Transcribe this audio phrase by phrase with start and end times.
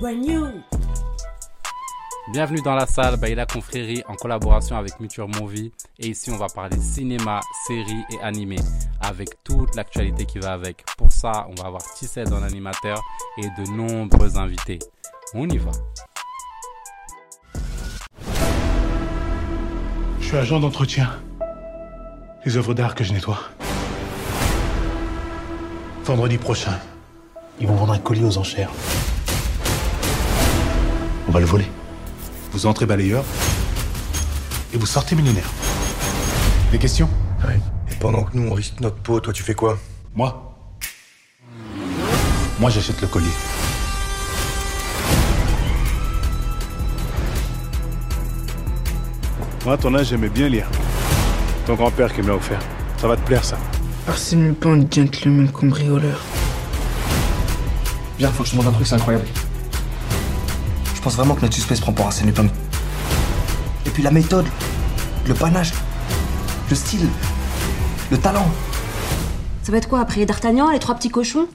[0.00, 0.46] brand new.
[2.32, 5.72] Bienvenue dans la salle Baila Confrérie en collaboration avec Muture Movie.
[5.98, 8.56] Et ici, on va parler cinéma, séries et animé
[9.00, 10.84] avec toute l'actualité qui va avec.
[10.96, 13.00] Pour ça, on va avoir Tissette en animateur
[13.38, 14.78] et de nombreux invités.
[15.34, 15.70] On y va.
[20.20, 21.10] Je suis agent d'entretien.
[22.44, 23.40] Les œuvres d'art que je nettoie.
[26.04, 26.78] Vendredi prochain,
[27.60, 28.70] ils vont vendre un colis aux enchères.
[31.28, 31.66] On va le voler.
[32.52, 33.22] Vous entrez balayeur
[34.72, 35.50] et vous sortez millionnaire.
[36.72, 37.10] Des questions?
[37.46, 37.60] Ouais.
[37.90, 39.78] Et pendant que nous on risque notre peau, toi tu fais quoi?
[40.14, 40.56] Moi?
[42.58, 43.26] Moi j'achète le collier.
[49.64, 50.66] Moi, à ton âge, j'aimais bien lire.
[51.66, 52.60] Ton grand-père qui me l'a offert.
[52.96, 53.58] Ça va te plaire, ça.
[54.06, 56.22] Arsène Lupin, gentleman cambrioleur.
[58.18, 59.26] Viens, faut que je te montre un truc, c'est incroyable.
[60.98, 62.48] Je pense vraiment que notre suspect se prend pour Arsène Lupin.
[63.86, 64.46] Et puis la méthode,
[65.28, 65.70] le panache,
[66.68, 67.08] le style,
[68.10, 68.44] le talent.
[69.62, 71.48] Ça va être quoi après D'Artagnan, les trois petits cochons?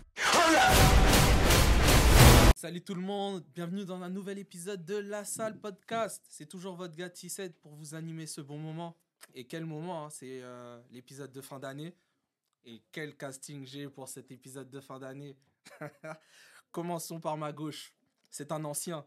[2.56, 6.24] Salut tout le monde, bienvenue dans un nouvel épisode de La Salle Podcast.
[6.30, 8.96] C'est toujours votre gars T7 pour vous animer ce bon moment.
[9.36, 11.94] Et quel moment, hein, c'est euh, l'épisode de fin d'année.
[12.64, 15.36] Et quel casting j'ai pour cet épisode de fin d'année.
[16.72, 17.94] Commençons par ma gauche.
[18.30, 19.06] C'est un ancien.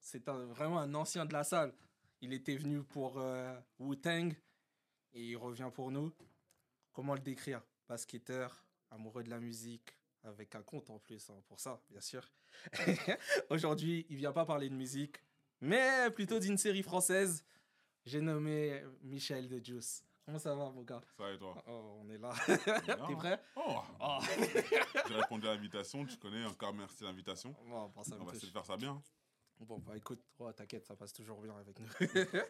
[0.00, 1.74] C'est un- vraiment un ancien de la salle.
[2.20, 4.32] Il était venu pour euh, Wu-Tang
[5.12, 6.12] et il revient pour nous.
[6.92, 7.62] Comment le décrire?
[7.88, 12.28] Basketteur, amoureux de la musique, avec un compte en plus, hein, pour ça, bien sûr.
[13.50, 15.16] Aujourd'hui, il vient pas parler de musique,
[15.60, 17.44] mais plutôt d'une série française.
[18.04, 20.04] J'ai nommé Michel de Juice.
[20.24, 21.00] Comment ça va, mon gars?
[21.16, 21.62] Ça va et toi?
[21.66, 22.32] Oh, on est là.
[22.46, 23.40] T'es prêt?
[23.56, 24.18] Oh Oh.
[25.08, 27.54] J'ai répondu à l'invitation, tu connais, encore merci l'invitation.
[27.66, 29.02] Bon, On va essayer de faire ça bien.
[29.60, 31.88] Bon, bah écoute, oh, t'inquiète, ça passe toujours bien avec nous.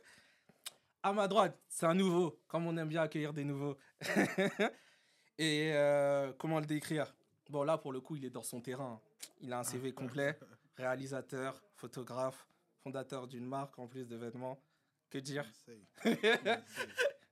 [1.03, 3.77] à ma droite, c'est un nouveau, comme on aime bien accueillir des nouveaux.
[5.39, 7.15] Et euh, comment le décrire?
[7.49, 9.01] Bon, là, pour le coup, il est dans son terrain.
[9.41, 10.39] Il a un CV complet,
[10.77, 12.47] réalisateur, photographe,
[12.83, 14.61] fondateur d'une marque en plus de vêtements.
[15.09, 15.47] Que dire?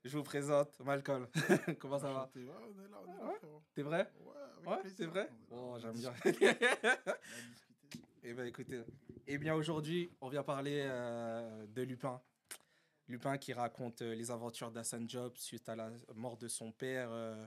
[0.05, 1.27] Je vous présente Malcolm.
[1.79, 2.31] comment ça va?
[3.75, 4.11] T'es vrai
[4.65, 5.29] Ouais, c'est vrai?
[5.51, 6.15] Oh, j'aime bien.
[8.29, 8.83] Eh bien, écoutez.
[9.27, 12.23] Eh bien, aujourd'hui, on vient parler euh, de Lupin.
[13.09, 17.09] Lupin qui raconte euh, les aventures d'Hassan Job suite à la mort de son père,
[17.11, 17.47] euh,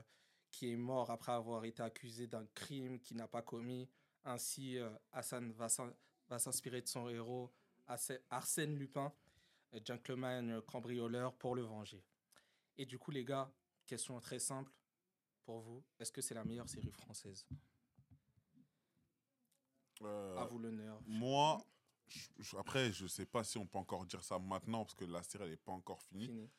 [0.50, 3.88] qui est mort après avoir été accusé d'un crime qu'il n'a pas commis.
[4.24, 4.76] Ainsi,
[5.12, 5.94] Hassan va s'in-
[6.28, 7.50] va s'inspirer de son héros,
[7.88, 9.10] Arsè- Arsène Lupin,
[9.84, 12.04] gentleman cambrioleur, pour le venger.
[12.76, 13.50] Et du coup, les gars,
[13.86, 14.70] question très simple
[15.44, 15.82] pour vous.
[15.98, 17.46] Est-ce que c'est la meilleure série française?
[20.02, 21.00] Euh, À vous l'honneur.
[21.06, 21.64] moi,
[22.08, 25.04] je- je- après, je sais pas si on peut encore dire ça maintenant parce que
[25.04, 26.26] la série n'est pas encore finie.
[26.26, 26.50] Fini.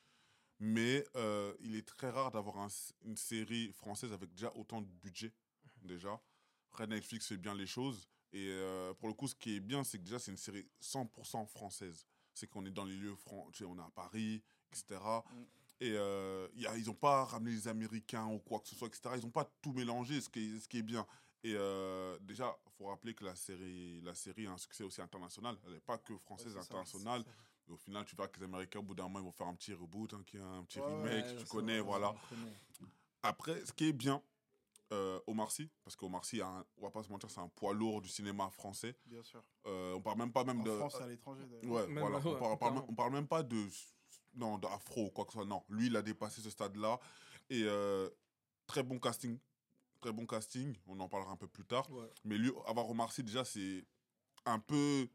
[0.59, 2.68] Mais euh, il est très rare d'avoir un
[3.03, 5.34] une série française avec déjà autant de budget,
[5.81, 6.22] déjà.
[6.69, 8.07] Après, Netflix fait bien les choses.
[8.34, 10.66] Et euh, pour le coup, ce qui est bien, c'est que déjà, c'est une série
[10.80, 12.06] 100% française.
[12.34, 14.41] C'est qu'on est dans les lieux, fran- tu sais, on est à Paris,
[14.72, 15.01] etc.
[15.81, 18.88] Et euh, y a, ils n'ont pas ramené les Américains ou quoi que ce soit,
[18.88, 19.16] etc.
[19.18, 21.06] Ils n'ont pas tout mélangé, ce qui est, ce qui est bien.
[21.44, 25.02] Et euh, déjà, il faut rappeler que la série, la série a un succès aussi
[25.02, 25.57] international.
[25.66, 27.24] Elle n'est pas que française, internationale.
[27.68, 29.47] Et au final, tu verras que les Américains, au bout d'un moment, ils vont faire
[29.47, 32.13] un petit reboot, hein, qui est un petit remake, Ouais, tu connais, on- voilà.
[33.24, 34.22] Après, ce qui est bien,
[34.91, 37.47] euh, Omar Sy, parce qu'Omar Sy, a un- on va pas se mentir, c'est un
[37.50, 38.96] poids lourd du cinéma français.
[39.06, 39.44] Bien sûr.
[39.68, 40.75] Euh, on parle même pas même En de.
[40.78, 41.44] France et à l'étranger.
[41.47, 41.72] d'ailleurs.
[41.72, 42.18] Ouais, Même, voilà.
[42.18, 42.85] ouais, on, parle, on parle même- clairement.
[42.90, 43.68] on parle même pas de.
[44.34, 45.46] Non, d'afro ou quoi que ce soit.
[45.46, 47.00] Non, lui, il a dépassé ce stade-là.
[47.50, 48.09] Et euh,
[48.66, 49.38] très bon casting.
[50.01, 50.75] Très bon casting.
[50.88, 51.89] On en parlera un peu plus tard.
[51.91, 52.07] Ouais.
[52.25, 53.85] Mais lui, avoir Omar Sy, déjà, c'est
[54.45, 55.07] un peu.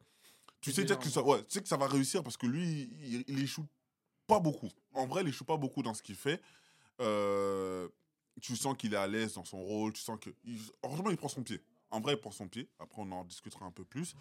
[0.61, 2.47] Tu sais, déjà déjà que ça, ouais, tu sais que ça va réussir parce que
[2.47, 3.67] lui, il, il échoue
[4.27, 4.69] pas beaucoup.
[4.95, 6.41] En vrai, il échoue pas beaucoup dans ce qu'il fait.
[7.01, 7.89] Euh,
[8.41, 9.93] tu sens qu'il est à l'aise dans son rôle.
[9.93, 10.31] Tu sens que.
[10.45, 11.61] il- heureusement, il prend son pied.
[11.91, 12.69] En vrai, il prend son pied.
[12.79, 14.15] Après, on en discutera un peu plus.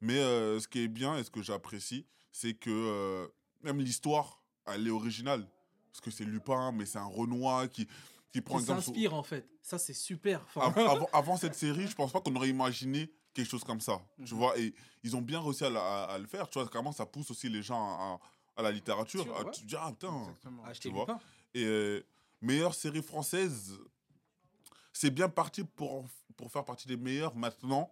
[0.00, 3.26] Mais euh, ce qui est bien et ce que j'apprécie, c'est que euh,
[3.62, 5.46] même l'histoire, elle est originale.
[5.92, 7.88] Parce que c'est Lupin, mais c'est un Renoir qui,
[8.32, 8.82] qui prend exemple.
[8.82, 9.48] sur- s'inspire en fait.
[9.62, 10.44] Ça, c'est super.
[10.54, 10.60] Enfin,
[11.04, 14.00] avant, avant cette série, je pense pas qu'on aurait imaginé quelque chose comme ça.
[14.24, 14.38] Tu Mhm.
[14.38, 16.48] vois, et ils ont bien réussi à, à- à le faire.
[16.48, 18.20] Tu vois, comment ça pousse aussi les gens à,
[18.56, 19.24] à la littérature.
[19.24, 20.34] Tu tu te dis, ah putain.
[20.64, 21.06] Acheter vois.
[21.54, 22.02] Et euh,
[22.40, 23.78] meilleure série française,
[24.92, 26.06] c'est bien parti pour,
[26.36, 27.34] pour faire partie des meilleures.
[27.34, 27.90] Maintenant,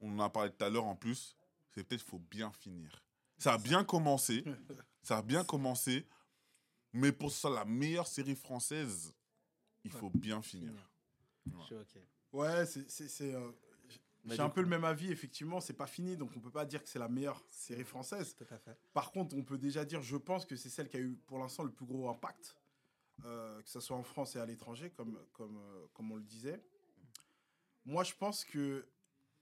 [0.00, 1.36] on en a parlé tout à l'heure en plus,
[1.74, 3.02] c'est peut-être qu'il faut bien finir.
[3.38, 4.44] Ça a bien commencé,
[5.02, 6.06] ça a bien commencé,
[6.92, 9.12] mais pour ça, la meilleure série française,
[9.84, 10.72] il faut bien finir.
[11.44, 11.60] Finir.
[11.60, 12.02] Je suis ok.
[12.32, 12.90] Ouais, c'est.
[12.90, 13.50] c'est- c'est, euh,
[14.26, 16.66] J'ai un peu coup- le même avis, effectivement, c'est pas fini, donc on peut pas
[16.66, 18.34] dire que c'est la meilleure série française.
[18.36, 18.76] Tout à fait.
[18.92, 21.38] Par contre, on peut déjà dire, je pense que c'est celle qui a eu pour
[21.38, 22.54] l'instant le plus gros impact,
[23.24, 26.22] euh, que ce soit en France et à l'étranger, comme, comme, euh, comme on le
[26.22, 26.62] disait.
[27.84, 28.86] Moi, je pense que.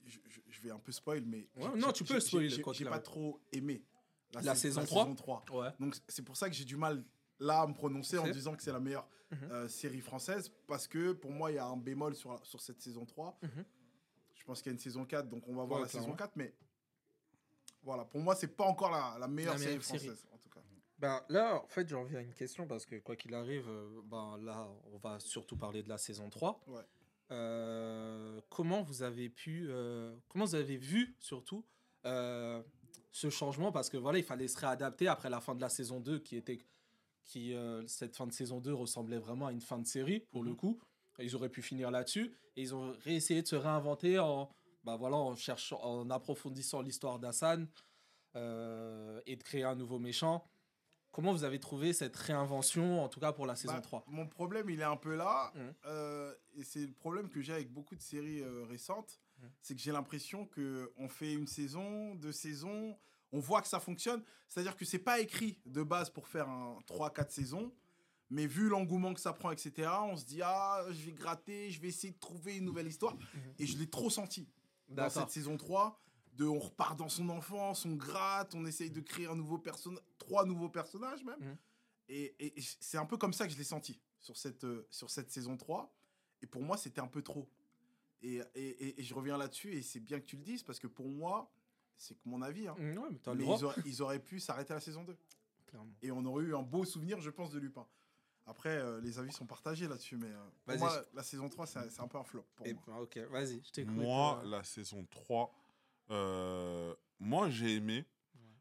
[0.06, 1.48] Je, vais un peu spoil, mais.
[1.56, 3.84] Ouais, non, tu peux j'ai- spoiler, j'ai- pas trop aimé
[4.32, 5.12] La saison 3?
[5.16, 5.44] 3.
[5.50, 5.70] Ouais.
[5.80, 7.04] Donc, c'est pour ça que j'ai du mal
[7.40, 9.50] là à me prononcer en disant que c'est la meilleure Mhm.
[9.52, 12.80] euh, série française, parce que pour moi, il y a un bémol sur, sur cette
[12.80, 13.38] saison 3.
[13.42, 13.64] Mhm.
[14.34, 16.04] Je pense qu'il y a une saison 4, donc on va voir Ouais, la saison
[16.04, 16.16] clairement.
[16.16, 16.54] 4, mais.
[17.82, 19.98] Voilà, pour moi, c'est pas encore la, la meilleure La série meilleure série.
[20.06, 20.60] française, en tout cas.
[20.98, 24.00] Ben, là, en fait, j'en reviens à une question parce que quoi qu'il arrive, euh,
[24.04, 26.62] ben, là, on va surtout parler de la saison 3.
[26.66, 26.82] Ouais.
[27.30, 31.64] Euh, comment vous avez pu, euh, comment vous avez vu surtout
[32.06, 32.62] euh,
[33.12, 33.70] ce changement?
[33.72, 36.36] Parce que voilà, il fallait se réadapter après la fin de la saison 2 qui
[36.36, 36.58] était,
[37.28, 40.42] qui, euh, cette fin de saison 2 ressemblait vraiment à une fin de série pour
[40.42, 40.80] le coup.
[41.20, 44.50] Ils auraient pu finir là-dessus et ils ont réessayé de se réinventer en,
[44.84, 47.66] bah voilà, en cherchant, en approfondissant l'histoire d'Hassan
[48.36, 50.48] euh, et de créer un nouveau méchant.
[51.10, 54.26] Comment vous avez trouvé cette réinvention, en tout cas pour la saison Bah, 3 Mon
[54.26, 55.50] problème, il est un peu là.
[55.54, 55.74] Mhm.
[55.86, 59.20] euh, et c'est le problème que j'ai avec beaucoup de séries euh, récentes.
[59.40, 59.50] Mhm.
[59.60, 62.96] C'est que j'ai l'impression qu'on fait une saison, deux saisons,
[63.32, 64.22] on voit que ça fonctionne.
[64.48, 67.72] C'est-à-dire que c'est pas écrit de base pour faire un 3-4 saisons.
[68.30, 71.80] Mais vu l'engouement que ça prend, etc., on se dit, ah, je vais gratter, je
[71.80, 73.16] vais essayer de trouver une nouvelle histoire.
[73.58, 74.48] Et je l'ai trop senti
[74.88, 75.98] dans cette saison 3.
[76.34, 80.02] De, on repart dans son enfance, on gratte, on essaye de créer un nouveau personnage,
[80.18, 81.40] trois nouveaux personnages même.
[81.40, 81.56] Mhm.
[82.10, 84.86] Et, et- et c'est un peu comme ça que je l'ai senti sur cette, euh,
[84.90, 85.92] sur cette saison 3.
[86.42, 87.48] Et pour moi, c'était un peu trop.
[88.22, 90.78] Et, et- et- et je reviens là-dessus, et c'est bien que tu le dises, parce
[90.78, 91.50] que pour moi,
[91.98, 92.66] c'est que mon avis.
[92.68, 95.16] hein, Mm, ouais, mais ils auraient, ils auraient pu s'arrêter à la saison 2.
[95.66, 95.92] Clairement.
[96.00, 97.86] Et on aurait eu un beau souvenir, je pense, de Lupin.
[98.46, 100.78] Après, euh, les avis sont partagés là-dessus, mais euh, pour Vas-y.
[100.78, 102.46] moi, la saison 3, c'est un peu un flop.
[102.56, 103.02] Pour Et- moi.
[103.02, 103.94] ok, vas-y, je t'écoute.
[103.94, 105.52] Moi, euh, la saison 3,
[106.10, 108.06] euh, moi j'ai aimé,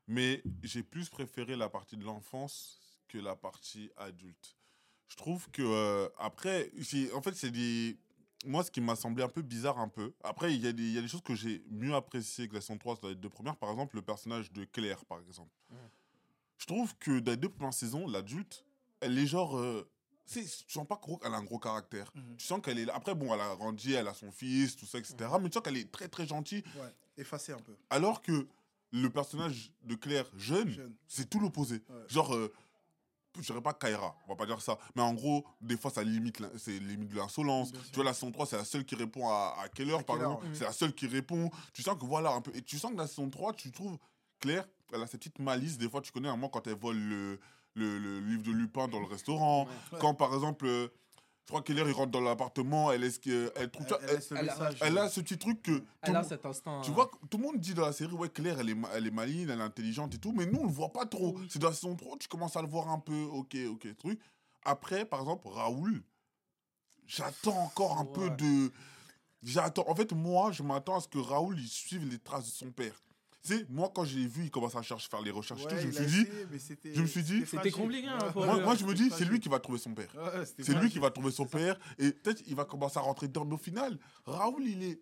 [0.08, 4.58] mais j'ai plus préféré la partie de l'enfance que la partie adulte.
[5.08, 6.70] Je trouve que, euh, après,
[7.14, 7.98] en fait, c'est des.
[8.46, 10.14] Moi, ce qui m'a semblé un peu bizarre, un peu.
[10.24, 12.54] Après, il y, a des- il y a des choses que j'ai mieux appréciées que
[12.54, 13.58] la saison 3 dans les deux premières.
[13.58, 15.50] Par exemple, le personnage de Claire, par exemple.
[15.72, 15.78] Ouais.
[16.60, 18.64] Je trouve que dans les deux premières saisons, l'adulte,
[19.02, 19.58] elle est genre.
[19.58, 19.90] euh,
[20.30, 22.12] tu sens pas qu'elle a un gros caractère.
[22.14, 22.36] Mhm.
[22.38, 22.90] Tu sens qu'elle est.
[22.92, 25.16] Après, bon, elle a grandi, elle a son fils, tout ça, etc.
[25.42, 26.64] Mais tu sens qu'elle est très, très gentille.
[26.76, 27.76] Ouais, effacé un peu.
[27.90, 28.48] Alors que
[28.92, 30.94] le personnage de Claire, jeune, Jeune.
[31.08, 31.76] c'est tout l'opposé.
[31.90, 31.96] Ouais.
[32.10, 32.52] Genre, euh,
[33.42, 34.78] je dirais pas Kaira, on va pas dire ça.
[34.96, 37.72] Mais en gros, des fois, ça limite, c'est limite de l'insolence.
[37.72, 40.04] Tu vois, la saison 3, c'est la seule qui répond à, à quelle heure, À
[40.04, 40.48] par quelle exemple.
[40.54, 41.50] C'est la seule qui répond.
[41.74, 42.52] Tu sens que voilà, un peu.
[42.56, 43.98] Et tu sens que la saison 3, tu trouves
[44.40, 45.78] Claire, elle a cette petite malice.
[45.78, 47.40] Des fois, tu connais un moment quand elle vole le,
[47.74, 49.66] le, le livre de Lupin dans le restaurant.
[49.92, 50.00] Ouais.
[50.00, 50.88] Quand, par exemple, euh,
[51.48, 53.88] je crois qu'Heller, il rentre dans l'appartement, elle, est elle, elle trouve.
[54.02, 54.78] Elle, a- message.
[54.82, 55.82] elle a ce petit truc que.
[56.02, 56.82] Elle le a cet instinct.
[56.84, 59.08] tu euh, vois, tout le monde dit dans la série, ouais, Claire, elle est, elle
[59.08, 61.38] est maligne, elle est intelligente et tout, mais nous, on le voit pas trop.
[61.48, 64.20] C'est dans la saison 3, tu commences à le voir un peu, ok, ok, truc.
[64.66, 66.04] Après, par exemple, Raoul,
[67.06, 68.74] j'attends encore un peu de.
[69.42, 69.86] J'attends.
[69.88, 72.72] En fait, moi, je m'attends à ce que Raoul, il suive les traces de son
[72.72, 73.02] père.
[73.48, 75.76] Tu sais, moi, quand j'ai vu, il commence à chercher, faire les recherches, et tout,
[75.80, 76.22] je me suis dit,
[76.54, 79.40] essayé, je me suis dit- C'était compliqué, hein, pour moi, je me dis, c'est lui
[79.40, 80.10] qui va trouver son père.
[80.16, 83.28] Ouais, C'est lui qui va trouver son père et peut-être il va commencer à rentrer
[83.28, 83.46] dedans.
[83.46, 85.02] Mais au final, Raoul, il est.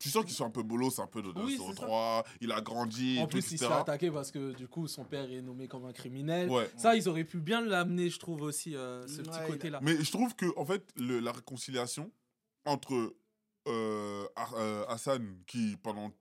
[0.00, 1.86] Tu sens qu'ils sont un peu bolos, un peu de Oui, la c'est ça.
[1.86, 3.66] 3, il a grandi, En tout, plus, il se etc.
[3.66, 6.48] fait attaquer parce que du coup, son père est nommé comme un criminel.
[6.48, 6.70] Ouais.
[6.76, 9.80] Ça, ils auraient pu bien l'amener, je trouve aussi, euh, ce Ouais, petit côté-là.
[9.82, 12.12] Mais je trouve que, en fait, le- la réconciliation
[12.64, 13.16] entre
[13.66, 14.26] euh,
[14.56, 16.12] euh, Hassan, qui pendant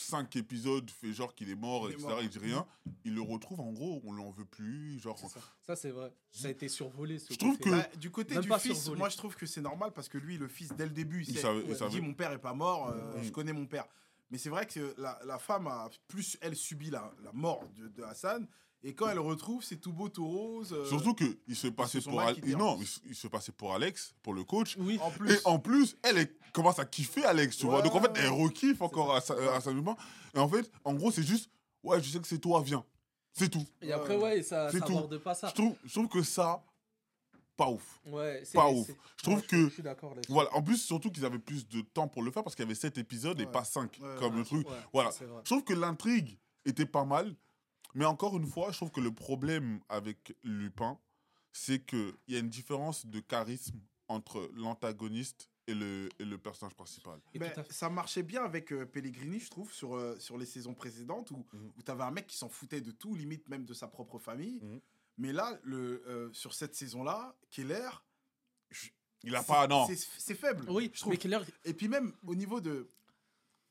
[0.00, 2.22] 5 épisodes fait genre qu'il est mort, Il est etc., mort.
[2.22, 2.66] il dit rien,
[3.04, 4.98] il le retrouve en gros, on l'en veut plus.
[5.00, 5.28] Genre, ça.
[5.62, 6.12] Ça, c'est vrai.
[6.30, 7.18] Ça a été survolé.
[7.18, 7.70] Ce Je trouve côté.
[7.70, 8.98] que- Bah, du côté Même du pas fils, survolé.
[8.98, 11.28] moi je trouve que c'est normal parce que lui, le fils, dès le début, il,
[11.30, 11.90] Il sait- savait- il il savait.
[11.90, 13.22] dit mon père est pas mort, euh, Mm.
[13.24, 13.86] je connais mon père.
[14.30, 17.88] Mais c'est vrai que la, la femme a plus, elle subit la, la mort de,
[17.88, 18.46] de Hassan.
[18.84, 20.72] Et quand elle le retrouve, c'est tout beau, tout rose.
[20.72, 24.44] euh, Surtout qu'il se passait pour Al- non, il se- passait pour Alex, pour le
[24.44, 24.76] coach.
[24.78, 24.98] Oui.
[25.02, 27.82] En plus, Et en plus, elle commence à kiffer Alex, tu vois.
[27.82, 28.20] Donc en fait, ouais.
[28.22, 29.96] elle rekiffe encore à, sa, à sa Lupin.
[30.34, 31.50] Et en fait, en gros, c'est juste,
[31.82, 32.84] ouais, je sais que c'est toi, viens.
[33.32, 33.64] C'est tout.
[33.82, 34.92] Et après, ouais, ça C'est ça tout.
[34.96, 35.48] aborde pas ça.
[35.48, 36.62] Je trouve, je trouve que ça,
[37.56, 38.00] pas ouf.
[38.06, 38.86] Ouais, c'est- Pas ouf.
[39.16, 40.32] Je trouve Moi, que- Je suis d'accord là-dessus.
[40.32, 40.54] Voilà.
[40.54, 42.76] En plus, surtout qu'ils avaient plus de temps pour le faire parce qu'il y avait
[42.76, 44.38] 7 épisodes et pas 5, Ouais, comme ouais.
[44.38, 44.68] le truc.
[44.68, 45.10] Ouais, Voilà.
[45.18, 47.34] Je trouve que l'intrigue était pas mal.
[47.94, 50.98] Mais encore une fois, je trouve que le problème avec Lupin,
[51.52, 56.74] c'est qu'il y a une différence de charisme entre l'antagoniste et le, et le personnage
[56.74, 57.20] principal.
[57.36, 57.72] Fait.
[57.72, 61.44] ça marchait bien avec euh, Pellegrini, je trouve, sur, euh, sur les saisons précédentes où,
[61.52, 61.72] Mhm.
[61.76, 64.18] où tu avais un mec qui s'en foutait de tout, limite même de sa propre
[64.18, 64.60] famille.
[64.62, 64.80] Mhm.
[65.18, 67.88] Mais là, le, euh, sur cette saison-là, Keller,
[68.70, 68.88] je-
[69.24, 69.86] Il a pas, non.
[69.88, 70.64] c'est- faible.
[70.70, 71.12] Oui, je trouve.
[71.12, 72.88] mais Keller, Et puis même au niveau de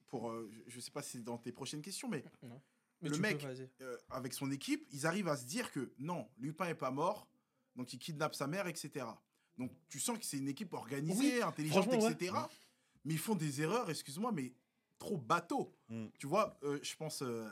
[0.07, 2.23] pour, euh, je je sais pas si c'est dans tes prochaines questions, mais
[3.01, 3.45] Mais le mec,
[3.81, 7.27] euh, avec son équipe, ils arrivent à se dire que non, Lupin est pas mort,
[7.75, 9.05] donc il kidnappe sa mère, etc.
[9.57, 12.11] Donc tu sens que c'est une équipe organisée, Oui, intelligente, ouais.
[12.11, 12.33] etc.
[13.05, 14.53] Mais ils font des erreurs, excuse-moi, mais
[14.97, 15.75] trop bateau.
[15.89, 16.07] Mm.
[16.17, 17.47] Tu vois, euh, je pense euh,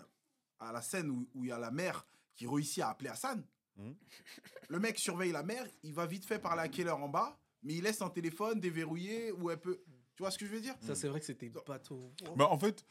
[0.60, 3.44] à la scène où il y a la mère qui réussit à appeler Hassan.
[3.78, 3.92] Mm.
[4.70, 7.75] Le mec surveille la mère, il va vite fait parler à Keller en bas, mais
[7.75, 9.82] il laisse un téléphone déverrouillé où elle peut.
[10.16, 10.75] Tu vois ce que je veux dire?
[10.82, 12.14] Ça, c'est vrai que c'était bateau.
[12.38, 12.86] Mais en fait,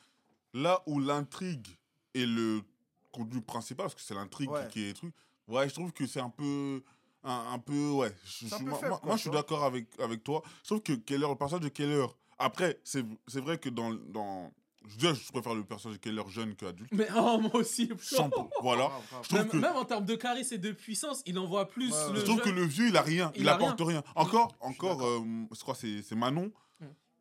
[0.52, 1.68] là où l'intrigue
[2.14, 2.62] est le
[3.12, 4.68] contenu principal, parce que c'est l'intrigue Ouais.
[4.70, 5.14] qui est le truc,
[5.48, 6.82] ouais, je trouve que c'est un peu.
[7.26, 8.14] Un, un peu, ouais.
[8.26, 9.86] Je- C'est un je- peu moi, faible, moi- quoi, moi, tu je suis d'accord avec,
[9.98, 10.42] avec toi.
[10.62, 12.04] Je trouve que Keller, le personnage de Keller.
[12.38, 13.94] Après, c'est c'est vrai que dans.
[13.94, 14.52] dans
[14.86, 16.90] je, dis, je préfère le personnage de Keller jeune qu'adulte.
[16.92, 17.88] Mais oh, moi aussi.
[18.02, 18.28] Sans-
[18.60, 18.90] voilà.
[19.22, 21.90] Je trouve Même, que, même en termes de charisme et de puissance, il envoie plus
[21.94, 23.32] Ouais, le je trouve que le vieux, il a rien.
[23.36, 24.02] Il Il, a apporte rien.
[24.14, 25.20] Encore, encore euh,
[25.54, 26.52] je crois que c'est c'est Manon.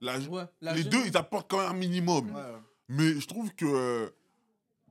[0.02, 2.36] La- Ouais, la les jeune- deux, ils apportent quand même un minimum.
[2.36, 2.42] Ouais.
[2.90, 4.14] Mais je trouve que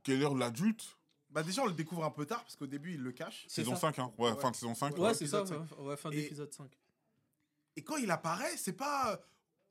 [0.09, 0.97] euh, Keller, l'adulte,
[1.29, 3.45] Bah déjà, on le découvre un peu tard parce qu'au début, il le cache.
[3.47, 3.81] C'est saison ça.
[3.81, 4.13] 5, hein.
[4.19, 4.39] Ouais, Ouais.
[4.39, 4.93] fin de saison 5.
[4.97, 5.43] Ouais, Ouais, c'est ça.
[5.79, 6.71] ouais, fin Et- d'épisode 5.
[7.75, 9.19] Et quand il apparaît, c'est pas.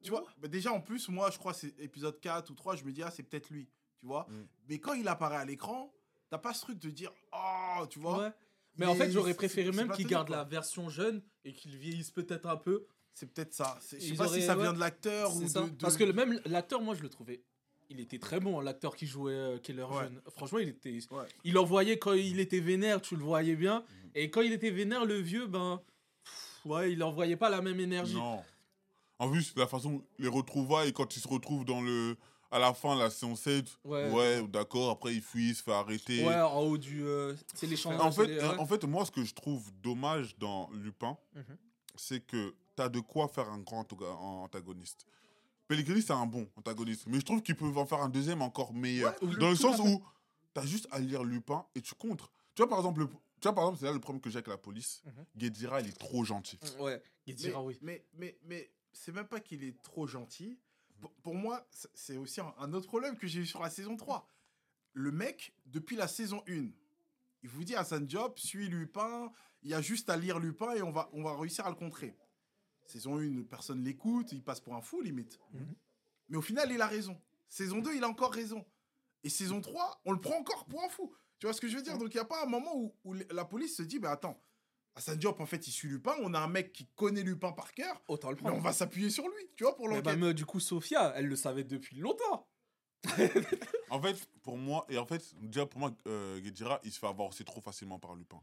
[0.03, 2.75] Tu vois, bah déjà en plus, moi, je crois que c'est épisode 4 ou 3,
[2.75, 3.69] je me dis, ah, c'est peut-être lui.
[4.01, 4.47] Tu vois Mm.
[4.69, 5.93] Mais quand il apparaît à l'écran,
[6.29, 8.33] t'as pas ce truc de dire, oh, tu vois Ouais.
[8.79, 10.37] Mais en fait, j'aurais préféré même qu'il garde quoi.
[10.39, 12.87] la version jeune et qu'il vieillisse peut-être un peu.
[13.15, 13.79] C'est peut-être ça.
[13.83, 16.05] C'est- Je sais pas auraient- si ça ouais, vient de l'acteur ou de- Parce que
[16.05, 17.45] le même l'acteur, moi, je le trouvais.
[17.93, 20.05] Il était très bon, hein, l'acteur qui jouait euh, Keller Ouais.
[20.05, 20.21] jeune.
[20.35, 20.99] Franchement, il était.
[21.11, 21.25] Ouais.
[21.45, 23.81] Il envoyait quand il était vénère, tu le voyais bien.
[23.81, 24.11] Mhm.
[24.15, 25.81] Et quand il était vénère, le vieux, ben.
[26.25, 28.15] pff, Ouais, il envoyait pas la même énergie.
[28.15, 28.43] Non.
[29.19, 32.17] En plus, la façon, les retrouvailles, quand ils se retrouvent dans le.
[32.51, 34.11] À la fin, la séance 7, Ouais.
[34.11, 36.23] ouais, d'accord, après il fuit, il se fait arrêter.
[36.27, 37.03] Ouais, en haut du.
[37.05, 37.99] euh, c'est les champs.
[37.99, 41.57] En fait, les- en fait, moi, ce que je trouve dommage dans Lupin, Mhm.
[41.97, 45.07] c'est que tu as de quoi faire un grand antago- antagoniste.
[45.69, 48.73] Pellegrini, c'est un bon antagoniste, mais je trouve qu'ils peuvent en faire un deuxième encore
[48.75, 49.15] meilleur.
[49.21, 50.03] dans le à sens où
[50.55, 52.31] tu as juste à lire Lupin et tu contres.
[52.55, 54.37] Tu vois, par exemple, le- tu vois, par exemple, c'est là le problème que j'ai
[54.37, 55.03] avec la police.
[55.07, 55.25] Mhm.
[55.37, 56.59] Guédira, il est trop gentil.
[56.79, 57.79] Ouais, il Mais, oui.
[57.81, 60.59] mais, mais, mais c'est même pas qu'il est trop gentil.
[61.01, 63.97] Pour, pour moi, c'est- aussi un, un autre problème que j'ai eu sur la saison
[63.97, 64.29] 3.
[64.93, 66.69] Le mec, depuis la saison 1,
[67.43, 70.83] il vous dit Hassan Diop, suis Lupin, il y a juste à lire Lupin et
[70.83, 72.15] on va, on va réussir à le contrer.
[72.87, 75.39] Saison 1, personne l'écoute, il passe pour un fou limite.
[75.53, 75.75] Mhm.
[76.29, 77.21] Mais au final, il a raison.
[77.49, 78.65] Saison 2, il a encore raison.
[79.25, 81.15] Et saison 3, on le prend encore pour un fou.
[81.39, 81.99] Tu vois ce que je veux dire?
[81.99, 84.41] Donc il n'y a pas un moment où, où la police se dit, bah attends,
[84.95, 87.73] Hassan Diop, en fait, il suit Lupin, on a un mec qui connaît Lupin par
[87.73, 88.57] cœur, Autant le mais prendre.
[88.57, 90.19] on va s'appuyer sur lui, tu vois, pour Mais l'enquête.
[90.19, 92.47] bah, mais du coup, Sophia, elle le savait depuis longtemps.
[93.91, 96.41] En fait, pour moi, et en fait, déjà pour moi, euh,
[96.85, 98.41] il se fait avoir aussi trop facilement par Lupin.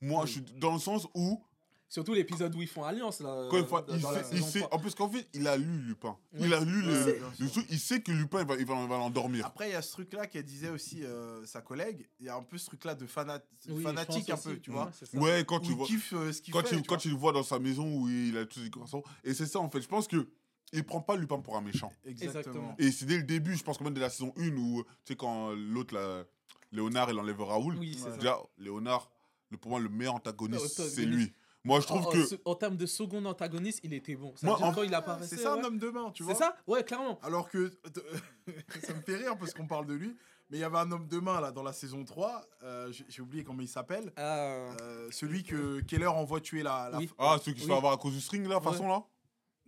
[0.00, 1.42] Moi, je suis dans le sens où
[1.90, 3.48] Surtout l'épisode où ils font alliance là.
[3.50, 4.74] Quand il, faut- il dans la fait- il saison sait, 3.
[4.76, 6.16] en plus qu'en fait, il a lu Lupin.
[6.38, 7.66] Il a lu le, truc.
[7.68, 9.44] Il sait que Lupin, il va, il va, il va l'endormir.
[9.44, 12.08] Après, il y a ce truc-là qu'elle disait aussi euh, sa collègue.
[12.20, 14.60] Il y a un peu ce truc-là de fanat- Oui, fanatique un peu, aussi.
[14.60, 14.88] tu vois.
[15.14, 15.86] Ouais, quand Où tu il vois.
[15.88, 16.76] kiffe euh, ce qu'il Quand, fait.
[16.76, 17.02] il, tu quand vois.
[17.04, 19.02] il le voit dans sa maison où il a tous les garçons.
[19.24, 19.82] Et c'est ça, en fait.
[19.82, 20.28] Je pense que
[20.72, 21.92] il prend pas Lupin pour un méchant.
[22.04, 22.76] Exactement.
[22.78, 25.12] Et c'est dès le début, je pense que même dès la saison 1 où, tu
[25.12, 26.22] sais, quand l'autre, là,
[26.70, 27.76] Léonard, il enlève Raoul.
[27.78, 28.16] Oui, c'est ça.
[28.16, 29.10] Déjà, Léonard,
[29.50, 30.88] le, pour moi, le meilleur Antagoniste.
[30.88, 31.32] c'est lui.
[31.64, 32.40] Moi, je trouve en, que.
[32.46, 34.34] en- termes de second antagoniste, il était bon.
[34.36, 35.36] Ça Moi, en- quand il apparaissait.
[35.36, 36.34] C'est ça un homme de main, tu vois.
[36.34, 37.18] C'est ça Ouais, clairement.
[37.22, 37.70] Alors que
[38.82, 40.16] ça me fait rire parce qu'on parle de lui,
[40.50, 43.20] mais il y avait un homme de main là dans la saison 3, euh, j'ai
[43.22, 46.88] oublié comment il s'appelle, Euh, euh, celui que Keller envoie tuer la.
[46.90, 47.10] la- Oui.
[47.18, 47.78] Ah, celui qui se fait Oui.
[47.78, 48.64] avoir à cause du string, là, Ouais.
[48.64, 49.02] façon, là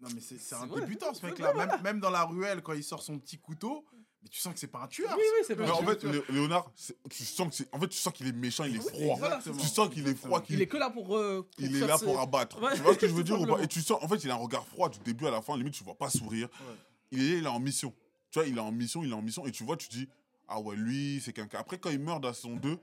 [0.00, 1.52] Non mais c'est un débutant ce mec-là.
[1.54, 3.84] Même, même dans la ruelle quand il sort son petit couteau,
[4.22, 5.10] mais tu sens que c'est pas un tueur.
[5.16, 6.70] Oui, oui, c'est pas Mais un en fait, Lé- Léonard,
[7.10, 7.74] tu sens que c'est.
[7.74, 9.16] En fait, tu sens qu'il est méchant, il est froid.
[9.16, 9.56] Exactement.
[9.56, 11.16] Tu sens qu'il est froid, qu'il Il est que là pour.
[11.16, 12.60] euh, pour Il est là pour abattre.
[12.62, 13.60] Ouais, tu vois ce que je veux dire ou pas.
[13.62, 15.56] Et tu sens, en fait, il a un regard froid du début à la fin.
[15.56, 16.48] Limite, tu vois pas sourire.
[16.60, 16.74] Ouais.
[17.10, 17.92] Il est, il est en mission.
[18.30, 19.44] Tu vois, il est en mission, il est en mission.
[19.46, 20.08] Et tu vois, tu dis,
[20.48, 21.58] ah ouais, lui, c'est quelqu'un.
[21.58, 22.78] Après, quand il meurt dans saison 2,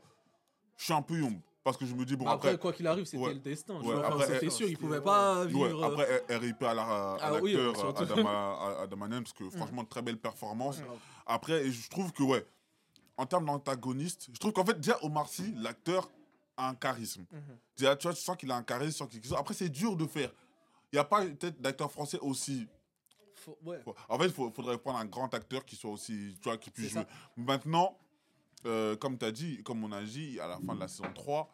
[0.77, 1.39] je suis un peu yombe.
[1.61, 2.57] Parce que je me dis, bon, après, après.
[2.61, 3.33] quoi qu'il arrive, c'était Ouais.
[3.33, 3.79] le destin.
[3.81, 5.83] Ouais, enfin, c'était euh, sûr, il pouvait pas ouais, vivre.
[5.83, 10.17] euh, après, RIP à la- à Ah oui, l'acteur Adamanen, parce que franchement, très belle
[10.17, 10.77] performance.
[11.29, 12.45] Après, et je trouve que, ouais,
[13.15, 16.09] en termes d'antagoniste, je trouve qu'en fait, déjà, Omar Sy, l'acteur,
[16.57, 17.25] a un charisme.
[17.31, 17.57] Mhm.
[17.77, 19.07] Déjà, tu vois, tu sens qu'il a un charisme.
[19.37, 20.31] Après, c'est dur de faire.
[20.91, 22.67] Il n'y a pas peut-être d'acteur français aussi.
[23.35, 23.79] Faut- ouais.
[24.09, 26.35] En fait, il faudrait prendre un grand acteur qui soit aussi.
[26.41, 27.03] Tu vois, qui puisse jouer.
[27.03, 27.07] ça.
[27.37, 27.97] Maintenant,
[28.65, 31.13] euh, comme tu as dit, comme on a dit, à la fin de la saison
[31.13, 31.49] 3,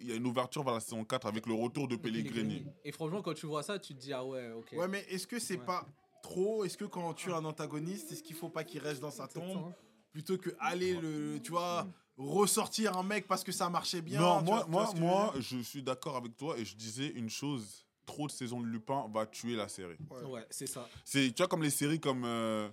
[0.00, 2.66] il y a une ouverture vers la saison 4 avec le retour de Pellegrini.
[2.84, 4.72] Et franchement, quand tu vois ça, tu te dis, ah ouais, ok.
[4.72, 5.64] Ouais, mais est-ce que c'est Ouais.
[5.64, 5.86] pas
[6.24, 9.10] trop Est-ce que quand on tue un antagoniste, est-ce qu'il faut pas qu'il reste dans
[9.10, 9.74] sa tombe hein.
[10.12, 14.42] plutôt que aller le, tu vois, ressortir un mec parce que ça marchait bien non,
[14.42, 17.84] moi, vois- moi, je moi je suis d'accord avec toi et je disais une chose
[18.06, 19.96] trop de saisons de Lupin va tuer la série.
[20.26, 20.88] Ouais, c'est ça.
[21.04, 22.24] C'est, tu vois, comme les séries comme.
[22.24, 22.68] euh,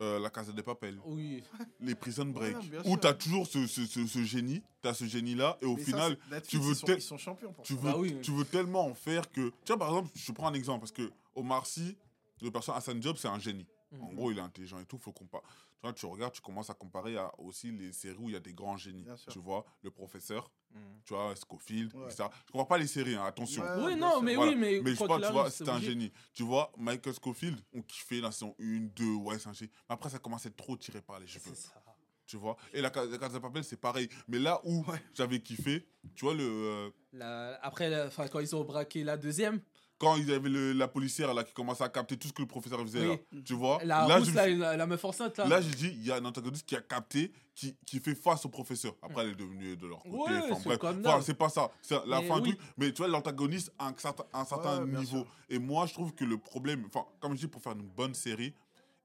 [0.00, 1.42] euh, La Casa des Papel, Oui.
[1.80, 4.94] les Prison Break, Ouais, où tu as toujours ce, ce, ce, ce génie, tu as
[4.94, 6.16] ce génie-là, et au Mais final,
[6.46, 7.80] tu veux ils sont, tel- ils sont champions pour tu ça.
[7.80, 8.16] veux, Bah oui.
[8.22, 9.48] tu veux tellement en faire que.
[9.64, 11.96] Tu vois, par exemple, je prends un exemple, parce que Omar Sy,
[12.42, 13.66] le personnage Hassan Job, c'est un génie.
[14.00, 14.14] En Mhm.
[14.16, 15.42] gros, il est intelligent et tout, faut comparer.
[15.46, 18.36] Tu vois, tu regardes, tu commences à comparer à aussi les séries où il y
[18.36, 19.06] a des grands génies.
[19.30, 20.80] Tu vois, le professeur, Mhm.
[21.06, 22.04] tu vois, Scofield, Ouais.
[22.12, 22.28] etc.
[22.46, 23.62] Je comprends pas les séries, hein, attention.
[23.62, 24.52] Ouais, Oui, non, mais Voilà.
[24.52, 25.92] oui, mais, Mais je qu'il tu vois, c'était un obligé.
[25.92, 26.12] génie.
[26.34, 29.70] Tu vois, Michael Scofield, on kiffait la saison 1, 2, ouais, c'est un génie.
[29.88, 31.54] Mais après, ça commence à être trop tiré par les cheveux.
[31.54, 31.82] C'est ça.
[32.26, 34.06] Tu vois Et la, la Casa de Papel, c'est pareil.
[34.26, 38.54] Mais là où j'avais kiffé, tu vois, le, euh, La- Après, la- enfin, quand ils
[38.54, 39.62] ont braqué la deuxième,
[39.98, 42.42] quand il y avait le- la policière là, qui commençait à capter tout ce que
[42.42, 43.18] le professeur faisait, Oui.
[43.32, 45.46] là, tu vois la Là, rousse, je me là, la, la meuf enceinte, là.
[45.46, 48.44] Là, j'ai dit, il y a un antagoniste qui a capté, qui, qui fait face
[48.44, 48.94] au professeur.
[49.02, 50.16] Après, elle est devenue de leur côté.
[50.16, 51.70] Ouais, enfin, c'est pas ça.
[51.82, 52.58] C'est la Mais fin du oui.
[52.76, 55.26] Mais tu vois, l'antagoniste a un certain, un certain Ouais, niveau.
[55.48, 58.14] Et moi, je trouve que le problème, enfin, comme je dis, pour faire une bonne
[58.14, 58.54] série,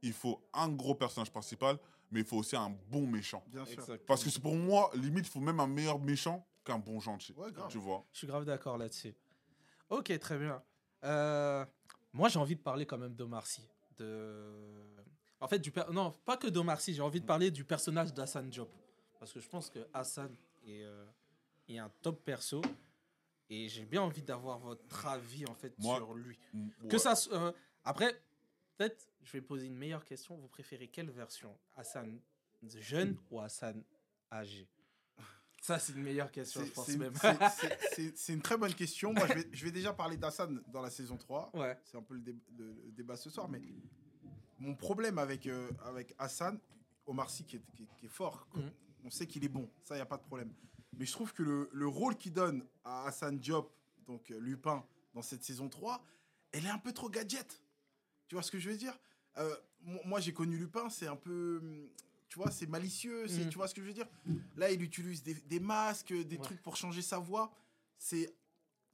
[0.04, 1.78] il faut un gros personnage principal,
[2.12, 3.44] mais il faut aussi un bon méchant.
[3.48, 3.84] Bien sûr.
[4.06, 7.34] Parce que c'est pour moi, limite, il faut même un meilleur méchant qu'un bon gentil.
[7.34, 7.70] Ouais, grave.
[7.72, 9.16] tu vois Je suis grave d'accord là-dessus.
[9.90, 10.62] Ok, très bien.
[11.04, 11.66] Euh,
[12.14, 13.62] moi, j'ai envie de parler quand même d'Omar Sy.
[13.98, 14.86] De...
[15.40, 18.14] En fait, du per- non, pas que d'Omar Sy, j'ai envie de parler du personnage
[18.14, 18.70] d'Hassan Diop.
[19.20, 20.34] Parce que je pense que Hassan
[20.66, 21.06] est, euh,
[21.68, 22.62] est un top perso.
[23.50, 26.40] Et j'ai bien envie d'avoir votre avis en fait Moi, sur lui.
[26.90, 27.52] Que ça, euh,
[27.84, 28.14] après,
[28.78, 30.36] peut-être, je vais poser une meilleure question.
[30.38, 31.56] Vous préférez quelle version?
[31.76, 32.20] Hassan
[32.80, 33.84] jeune ou Hassan
[34.32, 34.68] âgé?
[35.64, 37.14] Ça, c'est une meilleure question, je pense même.
[38.16, 39.14] c'est- une très bonne question.
[39.14, 41.52] Moi, je vais, je vais déjà parler d'Hassan dans la saison 3.
[41.54, 41.80] ouais.
[41.86, 43.48] C'est un peu le, dé- le- le débat ce soir.
[43.48, 43.62] Mais
[44.60, 46.60] mon problème avec, euh, avec Hassan,
[47.06, 48.72] Omar Sy, qui est, qui est- qui est fort, Mhm.
[49.06, 49.70] on sait qu'il est bon.
[49.84, 50.54] Ça, il n'y a pas de problème.
[50.98, 53.74] Mais je trouve que le, le rôle qu'il donne à Hassan Diop,
[54.06, 56.04] donc euh, Lupin, dans cette saison 3,
[56.52, 57.62] elle est un peu trop gadget.
[58.28, 59.00] Tu vois ce que je veux dire?
[59.38, 61.90] Euh, mo- Moi, j'ai connu Lupin, c'est un peu.
[62.34, 63.50] Tu vois, c'est malicieux, c'est- Mhm.
[63.50, 64.08] tu vois ce que je veux dire?
[64.58, 66.42] Là, il utilise des, des masques, des Ouais.
[66.42, 67.54] trucs pour changer sa voix.
[68.00, 68.34] C'est.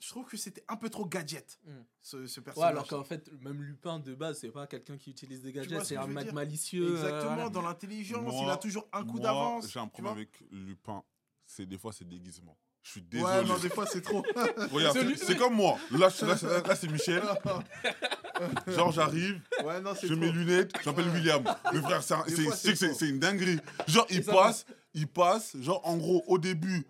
[0.02, 1.86] Je trouve que c'était un peu trop gadget, Mhm.
[2.02, 2.70] ce, ce Ouais, personnage.
[2.72, 5.86] alors qu'en fait, même Lupin de base, c'est pas quelqu'un qui utilise des gadgets, ce
[5.86, 6.86] c'est un mec malicieux.
[6.86, 7.50] euh, Exactement, voilà.
[7.50, 9.72] dans l'intelligence, il a toujours un coup d'avance.
[9.72, 11.02] J'ai un problème avec Lupin.
[11.46, 12.58] C'est des fois, c'est déguisement.
[12.84, 13.48] Je suis Ouais, désolé.
[13.48, 14.22] non, des fois, c'est trop.
[14.74, 15.78] Regarde, c'est- comme moi.
[15.92, 17.22] Là, là, là, c'est Michel.
[18.68, 20.16] Genre, j'arrive, ouais, non, je trop.
[20.16, 20.94] mets lunettes, Ouais.
[21.14, 21.44] William.
[21.74, 23.60] Le frère, c'est une dinguerie.
[23.88, 25.56] Genre, il ça passe, il passe.
[25.60, 26.86] Genre, en gros, au début,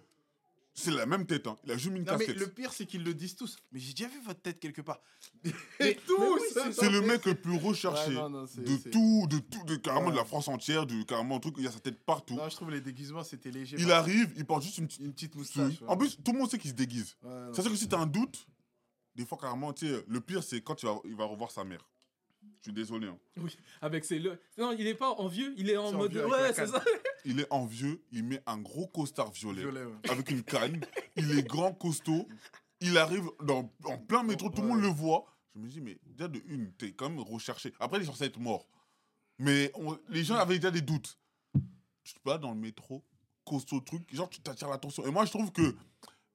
[0.73, 1.45] c'est la même tête.
[1.47, 1.57] hein.
[1.65, 2.39] Il a juste mis une Non, mais casquette.
[2.39, 3.57] le pire, c'est qu'ils le disent tous.
[3.73, 5.01] Mais j'ai déjà vu votre tête quelque part.
[5.79, 6.39] Mais- tous oui,
[6.73, 9.75] c'est- le mec le plus recherché Ouais, non, non, c'est- de tout, de tout, de
[9.75, 10.11] carrément Ouais.
[10.13, 11.55] de la France entière, de carrément un truc.
[11.57, 12.35] Il y a sa tête partout.
[12.35, 13.75] Non, je trouve les déguisements, c'était léger.
[13.77, 15.01] Il arrive, il porte juste une petite.
[15.01, 15.81] Une petite moustache.
[15.81, 15.87] ouais.
[15.87, 17.15] En plus, tout le monde sait qu'il se déguise.
[17.23, 17.51] Non.
[17.53, 18.47] C'est sûr que si t'as un doute,
[19.19, 21.63] des fois carrément, tu sais, le pire c'est quand il va, il va revoir sa
[21.65, 21.85] mère.
[22.61, 23.07] Je suis désolé.
[23.07, 23.17] hein.
[23.37, 24.17] Oui, avec ses.
[24.17, 26.15] le- Non, il est pas en vieux, il est en mode.
[26.15, 26.81] ouais, c'est ça.
[27.25, 30.09] Il est envieux, il met un gros costard violet, Violet, ouais.
[30.09, 30.79] avec une canne,
[31.17, 32.29] il est grand, costaud,
[32.79, 35.25] il arrive dans, en plein métro, tout le monde le voit.
[35.53, 37.73] Je me dis, mais déjà de une, t'es quand même recherché.
[37.77, 38.65] Après, il est censé être mort.
[39.37, 41.17] Mais on- les gens avaient déjà des doutes.
[42.05, 43.03] Tu te bats dans le métro,
[43.45, 45.05] costaud truc, genre tu t'attires l'attention.
[45.05, 45.75] Et moi, je trouve que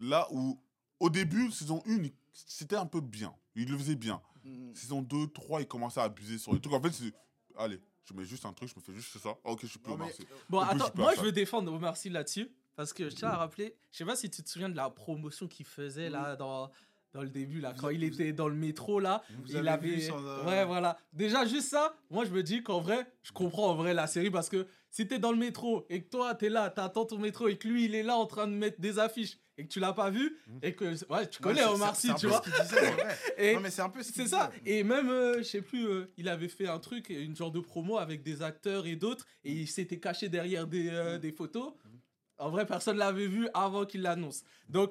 [0.00, 0.60] là où,
[1.00, 3.34] au début, saison 1, c'était un peu bien.
[3.54, 4.20] Il le faisait bien.
[4.44, 4.74] Mhm.
[4.74, 6.74] Saison 2, 3, il commençait à abuser sur les trucs.
[6.74, 7.12] En fait, c'est.
[7.56, 9.36] Allez, je mets juste un truc, je me fais juste ça.
[9.44, 10.26] Ah, ok, je suis plus Non, mais- Marseille.
[10.50, 12.50] Bon, plus, attends, je moi je veux défendre Omar Sy là-dessus.
[12.76, 14.90] Parce que je tiens à rappeler, je sais pas si tu te souviens de la
[14.90, 16.72] promotion qu'il faisait là dans,
[17.14, 19.22] dans le début, là, Vous quand avez- il était dans le métro là.
[19.44, 20.10] Vous il avait.
[20.10, 20.98] euh, Ouais, voilà.
[21.12, 24.30] Déjà, juste ça, moi je me dis qu'en vrai, je comprends en vrai la série
[24.30, 27.48] parce que si t'es dans le métro et que toi t'es là, t'attends ton métro
[27.48, 29.78] et que lui il est là en train de mettre des affiches et que tu
[29.78, 30.84] l'as pas vu et que.
[30.86, 31.12] Ouais, tu.
[31.14, 32.42] Ouais, connais c'est- Omar Sy, tu vois.
[32.44, 32.96] disait.
[33.38, 34.50] Et Non, mais c'est un peu ce c'est ça.
[34.66, 37.60] Et même, euh, je sais plus, euh, il avait fait un truc, une genre de
[37.60, 41.72] promo avec des acteurs et d'autres, et il s'était caché derrière des, euh, des photos.
[42.38, 44.42] En vrai, personne l'avait vu avant qu'il l'annonce.
[44.68, 44.90] Donc,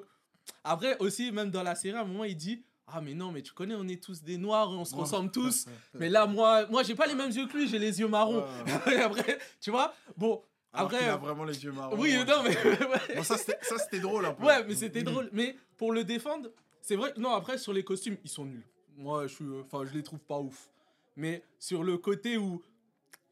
[0.62, 3.42] après aussi, même dans la série, à un moment, il dit Ah, mais non, mais
[3.42, 5.66] tu connais, on est tous des noirs, on se ressemble tous.
[5.94, 8.44] Mais là, moi, moi j'ai pas les mêmes yeux que lui, j'ai les yeux marrons.
[8.86, 8.96] Ouais.
[9.02, 10.98] Après, tu vois, bon, Alors après.
[10.98, 11.96] qu'il a vraiment les yeux marrons.
[11.98, 12.24] oui, ouais.
[12.24, 12.56] non, mais.
[13.16, 14.44] Bon, ça, c'était drôle un peu.
[14.44, 15.28] Ouais, mais c'était drôle.
[15.32, 16.48] Mais pour le défendre,
[16.80, 18.66] c'est vrai non, après, sur les costumes, ils sont nuls.
[18.96, 19.44] Moi, je suis.
[19.64, 20.70] Enfin, je les trouve pas ouf.
[21.16, 22.62] Mais sur le côté où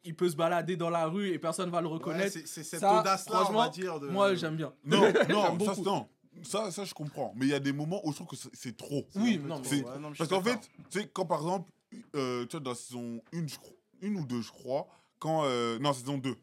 [0.04, 2.80] il peut se balader dans la rue et personne va le reconnaître, c'est c'est cette
[2.80, 4.00] ça, audace-là, on va franchement, dire.
[4.00, 4.08] De...
[4.08, 4.72] moi, j'aime bien.
[4.84, 6.08] Non, non, ça, non.
[6.42, 7.32] Ça, ça, je comprends.
[7.36, 9.06] Mais il y a des moments où je trouve que c'est- trop.
[9.16, 9.64] Oui, non, trop.
[9.64, 10.58] c'est- Ouais, non, mais Parce qu'en fait,
[10.90, 11.70] tu sais, quand par exemple,
[12.16, 15.44] euh, tu vois, dans la saison 1, je crois- une ou deux, je crois, quand.
[15.44, 16.36] euh, non, saison 2,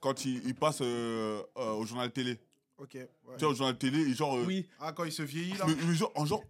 [0.00, 2.38] quand il, il passe euh, euh, au journal télé.
[2.78, 2.94] Ok.
[2.94, 3.08] ouais.
[3.38, 4.36] Tu vois, au journal télé, et genre.
[4.36, 4.68] euh, Oui.
[4.78, 5.66] Ah, quand il se vieillit, là.
[5.66, 6.44] mais, mais genre, en genre,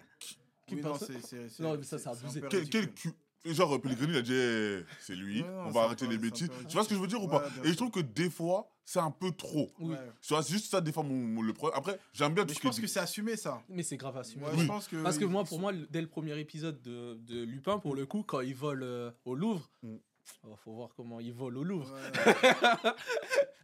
[0.67, 2.43] Qui Oui, non, c'est- mais ça, c'est abusé.
[2.51, 3.13] quel, quel cul.
[3.45, 6.51] Et genre, Pellegrini, il a dit, eh, c'est lui, non, on va arrêter les bêtises.
[6.69, 7.45] Tu vois ce que je veux dire ou pas?
[7.65, 9.71] Et je trouve que des fois, c'est un peu trop.
[9.79, 9.95] Oui.
[10.21, 11.79] C'est juste ça, des fois, mon, mon- le problème.
[11.79, 13.63] Après, j'aime bien Mais tout je ce pense que c'est assumé ça.
[13.69, 14.45] Mais c'est grave assumé.
[14.45, 14.63] Ouais, Oui.
[14.63, 17.43] Je pense que Parce que moi, ils pour moi, dès le premier épisode de, de
[17.43, 19.97] Lupin, pour le coup, quand il vole euh, au Louvre, Mm.
[20.45, 21.93] oh, faut voir comment il vole au Louvre.
[21.95, 22.91] Ouais.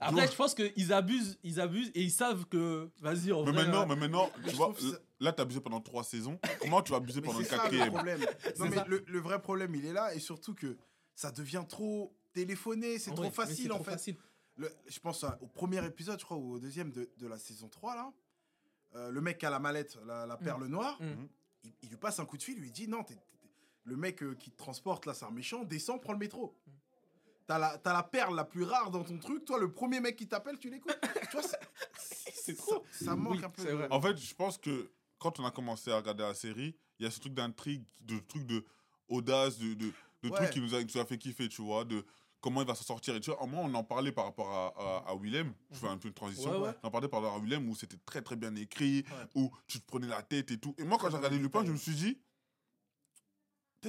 [0.01, 3.65] Après, je pense qu'ils abusent, ils abusent et ils savent que, vas-y, en Mais vrai,
[3.65, 4.73] maintenant, mais maintenant, tu vois,
[5.25, 6.39] là, t'as abusé pendant trois saisons.
[6.61, 8.21] Comment tu vas abuser pendant le quatrième problème.
[8.59, 10.77] Non, mais le, le vrai problème, il est là, et surtout que
[11.15, 13.91] ça devient trop téléphoné, c'est ouais, trop facile en trop fait.
[13.93, 14.17] facile.
[14.57, 17.39] Le- je pense à- au premier épisode, je crois, ou au deuxième de, de la
[17.39, 18.13] saison 3, là.
[18.97, 21.27] Euh, le mec qui a la mallette, la, la perle noire, Mm.
[21.65, 23.21] il, il lui passe un coup de fil, il lui dit Non, t'es- t'es-
[23.85, 26.57] le mec euh, qui te transporte, là, c'est un méchant, descends, prends le métro.
[26.67, 26.71] Mm.
[27.47, 30.17] T'as la, t'as la perle la plus rare dans ton truc, toi, le premier mec
[30.17, 30.97] qui t'appelle, tu l'écoutes.
[31.31, 31.59] tu vois, c'est-
[32.33, 32.85] ça, trop.
[32.93, 33.87] ça manque Oui, un peu.
[33.91, 34.91] En fait, je pense que
[35.25, 38.19] quand on a commencé à regarder la série, il y a ce truc d'intrigue, de
[38.19, 38.63] truc de
[39.09, 39.91] audace, de, de,
[40.23, 40.37] de Ouais.
[40.37, 42.05] trucs qui nous, a, qui nous a fait kiffer, tu vois, de
[42.43, 43.15] comment il va s'en sortir.
[43.17, 45.55] Et tu vois, au moins, on en parlait par rapport à, à, à Willem.
[45.71, 46.51] Je fais un peu une transition.
[46.61, 46.75] Ouais, ouais.
[46.83, 49.81] On en parlait par rapport à Willem où c'était très très bien écrit, où tu
[49.81, 50.75] te prenais la tête et tout.
[50.77, 52.19] Et moi, quand j'ai regardé Lupin, je me suis dit,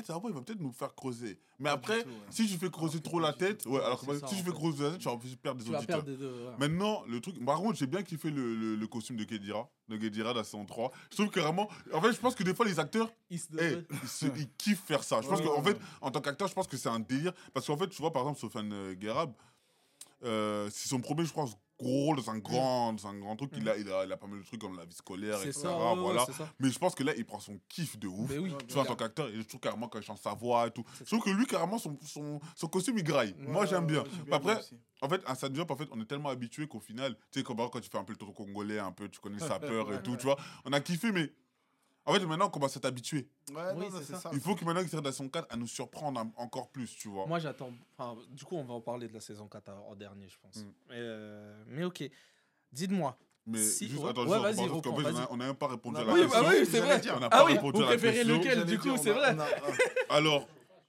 [0.01, 1.39] peut-être après, il va peut-être nous faire creuser.
[1.59, 2.15] Mais Pas après, tout, ouais.
[2.29, 4.43] si je fais creuser trop la tête, ouais, alors que c'est ça, si je en
[4.45, 4.55] fais fait.
[4.57, 5.85] creuser la tête, tu vas perdre des Tu auditeurs.
[6.03, 6.31] perdre des deux.
[6.45, 6.51] ouais.
[6.59, 7.43] Maintenant, le truc.
[7.45, 10.43] Par contre, j'ai bien kiffé le, le, le costume de Kedira, de Kedira dans la
[10.43, 10.91] saison 3.
[11.11, 11.69] Je trouve que vraiment.
[11.93, 14.49] En fait, je pense que des fois, les acteurs, Ils se- eh, ils, se- ils
[14.57, 15.21] kiffent faire ça.
[15.21, 17.33] Je pense qu'en ouais, fait, en tant qu'acteur, je pense que c'est un délire.
[17.53, 19.31] Parce qu'en fait, tu vois, par exemple, Sofiane euh, Guérab,
[20.23, 23.51] euh, c'est son premier, je pense, gros dans un grand, dans un grand truc.
[23.57, 25.51] Il, a, il, a, il a pas mal de trucs comme la vie scolaire, etc.
[25.53, 26.25] ça, ouais, ouais, voilà.
[26.25, 26.49] ça.
[26.59, 28.31] Mais je pense que là, il prend son kiff de ouf.
[28.39, 28.53] Oui.
[28.67, 30.83] Tu vois, en tant qu'acteur, je trouve carrément quand il chante sa voix et tout.
[30.99, 33.35] Je trouve que lui, carrément, son, son, son costume, il graille.
[33.39, 34.01] Moi, j'aime bien.
[34.01, 34.59] ouais, Après,
[35.01, 37.43] en fait, un sad job, en fait, on est tellement habitué qu'au final, tu sais,
[37.43, 39.93] comme quand tu fais un peu le tour congolais, un peu, tu connais sa peur
[39.93, 41.31] et tout, tu vois, on a kiffé, mais
[42.05, 43.27] en fait, maintenant, on commence à t'habituer.
[43.49, 44.19] Ouais, Oui, non, non, c'est c'est ça.
[44.19, 44.29] ça.
[44.33, 47.07] Il faut que maintenant, qu'il sorte dans son 4 à nous surprendre encore plus, tu
[47.07, 47.25] vois.
[47.25, 47.71] Moi, j'attends.
[47.97, 50.57] Enfin, du coup, on va en parler de la saison 4 en dernier, je pense.
[50.63, 50.67] Mm.
[50.89, 52.03] Mais, euh, mais ok.
[52.71, 53.17] Dites-moi.
[53.47, 55.55] mais si- juste, ouais, attends, ouais, juste, vas-y, parce qu'en reprends, fait, on n'a même
[55.55, 56.41] pas répondu On a à la Oui, question.
[56.41, 57.01] bah oui, c'est vrai.
[57.15, 58.37] On n'a Ah pas oui, répondu vous à la préférez question.
[58.39, 59.37] lequel, du coup, c'est vrai?
[60.09, 60.13] A-.
[60.15, 60.47] Alors,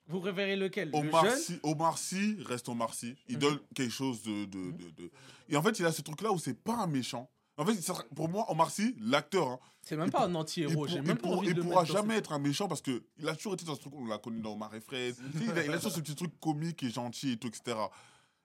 [0.08, 0.90] Vous préférez lequel?
[0.90, 1.36] Le Omar jeune?
[1.38, 3.14] Sy, Omar Sy reste Omar Sy.
[3.28, 3.40] Il Mhm.
[3.40, 5.10] donne quelque chose de, de, de, de-
[5.48, 7.28] Et en fait, il a ce truc-là où c'est pas un méchant.
[7.58, 10.34] En fait, ça sera- pour moi, Omar Sy, l'acteur, hein, C'est même pas pour- un
[10.34, 10.86] anti-héros.
[10.88, 12.82] il même pas pour- envie il de le pourra jamais ce- être un méchant parce
[12.82, 15.50] qu'il a toujours été dans ce truc, on l'a connu dans Omar et sais, il,
[15.58, 17.76] a, il a toujours ce petit truc comique et gentil et tout, etc.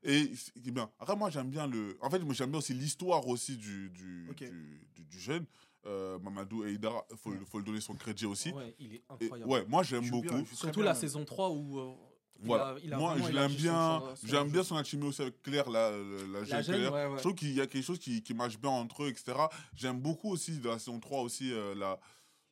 [0.04, 0.89] Et c'est bien.
[1.00, 1.97] Après, moi, j'aime bien le.
[2.02, 4.50] En fait, moi, j'aime bien aussi l'histoire aussi du, du, du,
[4.95, 5.45] du- du jeune.
[5.88, 8.52] Euh, Mamadou Eida, il faut, faut lui donner son crédit aussi.
[8.52, 9.52] Ouais, il est Et, incroyable.
[9.52, 10.28] ouais, moi, j'aime beaucoup.
[10.30, 11.02] bien, Surtout la même.
[11.02, 11.80] saison 3 où.
[11.80, 11.93] euh,
[12.41, 12.67] il Voilà.
[12.69, 14.01] a- il a Moi, je l'aime bien.
[14.23, 15.97] J'aime bien son alchimie aussi avec Claire, la, la,
[16.34, 16.93] la jeune jeune, Claire.
[16.93, 17.17] ouais, ouais.
[17.17, 19.34] Je trouve qu'il y a quelque chose qui, qui marche bien entre eux, etc.
[19.75, 21.99] J'aime beaucoup aussi dans la saison 3 aussi euh, la,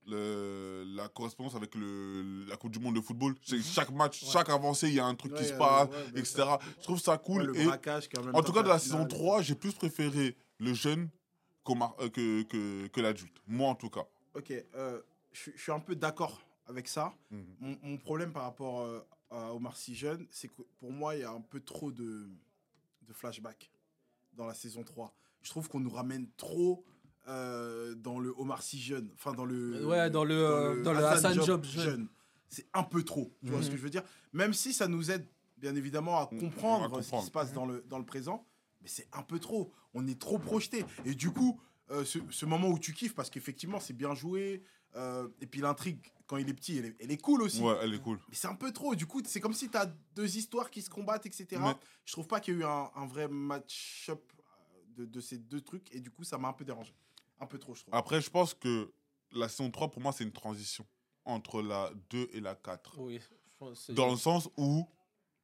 [0.07, 3.35] le- la correspondance avec le, la Coupe du Monde de football.
[3.43, 4.27] C'est Chaque match, Mhm.
[4.27, 4.33] Ouais.
[4.33, 6.43] chaque avancée, il y a un truc Ouais, qui se passe, ouais, etc.
[6.79, 7.43] Je trouve ça cool.
[7.47, 9.15] Le et braquage en tout cas, de la saison et tout.
[9.15, 11.09] 3, j'ai plus préféré le jeune
[11.99, 13.37] euh, que, que, que l'adulte.
[13.47, 14.05] Moi, en tout cas.
[14.33, 17.13] Ok, euh, je suis- un peu d'accord avec ça.
[17.29, 17.45] Mhm.
[17.59, 21.21] Mon, mon problème par rapport euh, à Omar Sy jeune, c'est que pour moi, il
[21.21, 22.29] y a un peu trop de,
[23.07, 23.71] de flashbacks
[24.33, 25.13] dans la saison 3.
[25.41, 26.83] Je trouve qu'on nous ramène trop
[27.27, 29.09] euh, dans le Omar Sy jeune.
[29.13, 29.85] Enfin, dans le.
[29.85, 32.07] Ouais, dans le, euh, dans le Hassan Job jeune.
[32.47, 33.31] C'est un peu trop.
[33.43, 33.65] Tu vois Mhm.
[33.65, 34.03] ce que je veux dire?
[34.33, 37.53] Même si ça nous aide, bien évidemment, à Mhm, comprendre, à ce qui se passe
[37.53, 38.47] dans le, dans le présent,
[38.81, 39.71] mais c'est un peu trop.
[39.93, 40.83] On est trop projeté.
[41.05, 41.61] Et du coup,
[41.91, 44.63] euh, ce, ce moment où tu kiffes, parce qu'effectivement, c'est bien joué.
[44.95, 47.61] Euh, et puis l'intrigue, quand il est petit, elle est, elle est cool aussi.
[47.61, 48.19] Ouais, elle est cool.
[48.29, 48.95] Mais c'est un peu trop.
[48.95, 51.45] Du coup, c'est comme si tu as deux histoires qui se combattent, etc.
[51.59, 51.75] Mais-
[52.05, 54.21] Je trouve pas qu'il y a eu un, un vrai match-up
[54.95, 55.93] de, de ces deux trucs.
[55.93, 56.93] Et du coup, ça m'a un peu dérangé.
[57.39, 57.93] Un peu trop, je trouve.
[57.95, 58.91] Après, je pense que
[59.31, 60.85] la saison 3, pour moi, c'est une transition
[61.25, 62.99] entre la 2 et la 4.
[62.99, 63.25] Oui, je
[63.57, 64.85] pense que c'est- Dans le sens où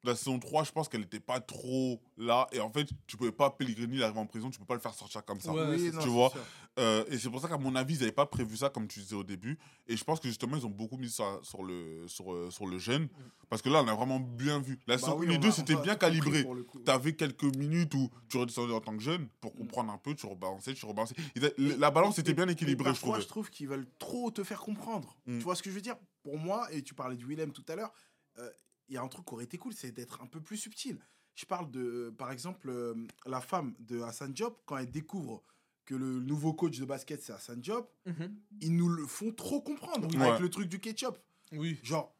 [0.03, 2.47] la saison 3, je pense qu'elle n'était pas trop là.
[2.51, 4.79] Et en fait, tu pouvais pas, Pellegrini, il arrive en prison, tu peux pas le
[4.79, 5.51] faire sortir comme ça.
[5.53, 6.34] Ouais, oui, c'est non, tu c'est vois.
[6.78, 9.00] Euh, et c'est pour ça qu'à mon avis, ils n'avaient pas prévu ça, comme tu
[9.00, 9.58] disais au début.
[9.88, 12.68] Et je pense que justement, ils ont beaucoup mis ça sur le, sur, euh, sur
[12.68, 13.08] le jeune.
[13.50, 14.78] Parce que là, on a vraiment bien vu.
[14.88, 16.46] La Bah saison oui, 1 et on 2, a- c'était bien calibré.
[16.86, 20.16] Tu avais quelques minutes où tu redescendais en tant que jeune pour comprendre un peu,
[20.16, 21.16] tu rebalançais, tu rebalançais.
[21.58, 23.22] La balance était bien équilibrée, je parfois, trouvais.
[23.22, 25.16] je trouve qu'ils veulent trop te faire comprendre.
[25.28, 25.38] Mm.
[25.38, 25.96] Tu vois ce que je veux dire?
[26.24, 27.94] Pour moi, et tu parlais du Willem tout à l'heure,
[28.40, 28.50] euh,
[28.90, 31.00] il y a un truc qui aurait été cool, c'est d'être un peu plus subtil.
[31.36, 32.94] Je parle de, par exemple, euh,
[33.26, 35.42] la femme de Hassan Diop, quand elle découvre
[35.86, 38.36] que le nouveau coach de basket, c'est Hassan Diop, Mhm.
[38.62, 40.17] ils nous le font trop comprendre Oui.
[40.21, 40.39] avec Ouais.
[40.39, 41.17] le truc du ketchup.
[41.52, 41.78] Oui.
[41.84, 42.13] Genre,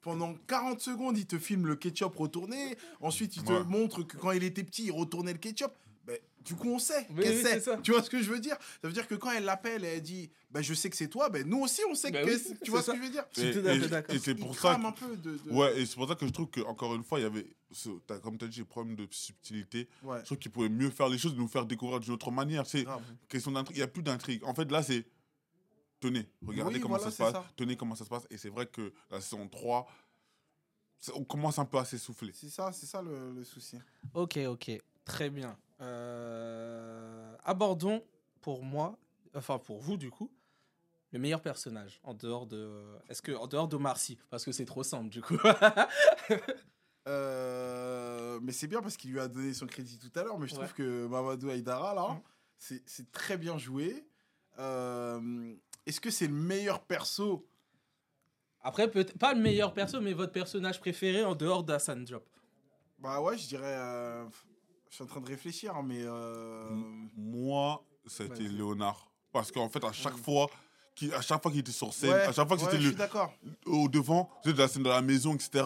[0.00, 2.76] pendant 40 secondes, il te filme le ketchup retourné.
[3.00, 3.64] Ensuite, il te Ouais.
[3.64, 5.72] montre que quand il était petit, il retournait le ketchup.
[6.08, 7.60] Ben, du coup, on sait Oui, qu'elle oui, sait.
[7.60, 7.76] ça.
[7.76, 8.56] Tu vois ce que je veux dire?
[8.80, 11.08] Ça veut dire que quand elle l'appelle et elle dit ben, Je sais que c'est
[11.08, 12.92] toi, ben, nous aussi, on sait que oui, c'est- Tu vois ça.
[12.92, 13.24] ce que je veux dire?
[13.36, 14.74] Et- c'est pour ça.
[14.76, 15.36] que- un peu de.
[15.36, 17.46] de- Ouais, et c'est pour ça que je trouve qu'encore une fois, il y avait,
[17.70, 19.86] ce, t'as- comme tu as dit, des problèmes de subtilité.
[20.02, 20.20] Ouais.
[20.20, 22.66] Je trouve qu'ils pouvaient mieux faire les choses, nous faire découvrir d'une autre manière.
[22.66, 22.86] C'est
[23.28, 23.76] question d'intrigue.
[23.76, 24.42] Il n'y a plus d'intrigue.
[24.44, 25.04] En fait, là, c'est.
[26.00, 27.32] Tenez, regardez Oui, comment voilà, ça se passe.
[27.32, 27.44] ça.
[27.56, 28.26] Tenez comment ça se passe.
[28.30, 29.86] Et c'est vrai que la saison 3,
[31.00, 32.32] ça- on commence un peu à s'essouffler.
[32.34, 33.78] C'est ça, c'est ça le, le souci.
[34.14, 34.70] Ok, ok,
[35.08, 35.58] très bien.
[35.80, 38.04] Euh, abordons
[38.40, 38.96] pour moi,
[39.34, 40.30] enfin pour vous du coup,
[41.12, 42.84] le meilleur personnage en dehors de.
[43.08, 45.38] Est-ce que en dehors de Marcy Parce que c'est trop simple du coup.
[47.06, 50.46] Euh, mais c'est bien parce qu'il lui a donné son crédit tout à l'heure, mais
[50.46, 50.58] je Ouais.
[50.64, 52.20] trouve que Mamadou Aïdara, là, Mm.
[52.58, 54.06] c'est- très bien joué.
[54.58, 55.54] Euh,
[55.86, 57.48] Est-ce que c'est le meilleur perso?
[58.60, 62.22] Après, peut pas le meilleur perso, mais votre personnage préféré en dehors d'Hassan Job.
[62.98, 63.74] Bah ouais, je dirais.
[64.90, 66.00] Je suis en train de réfléchir, hein, mais.
[66.02, 66.68] euh,
[67.16, 68.48] Moi, été Vas-y.
[68.48, 69.10] Léonard.
[69.32, 70.22] Parce qu'en fait, à chaque Mm.
[70.22, 70.50] fois.
[70.94, 72.82] Qui, à chaque fois qu'il était sur scène, ouais, à chaque fois que ouais, c'était
[72.82, 75.64] je le, au devant, de la scène de la maison, etc.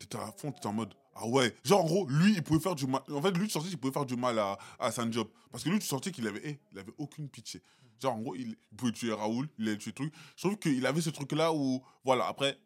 [0.00, 1.54] T'étais à fond, t'étais en mode ah ouais.
[1.62, 3.00] Genre en gros, lui, il pouvait faire du mal.
[3.12, 5.28] En fait, lui, tu sentais qu'il pouvait faire du mal à, à Job.
[5.52, 7.62] Parce que lui, tu sentais qu'il avait, eh, il avait aucune pitié.
[8.02, 10.12] Genre en gros, il, il pouvait tuer Raoul, il allait tuer truc.
[10.34, 12.58] Je trouve qu'il avait ce truc-là où, voilà, après,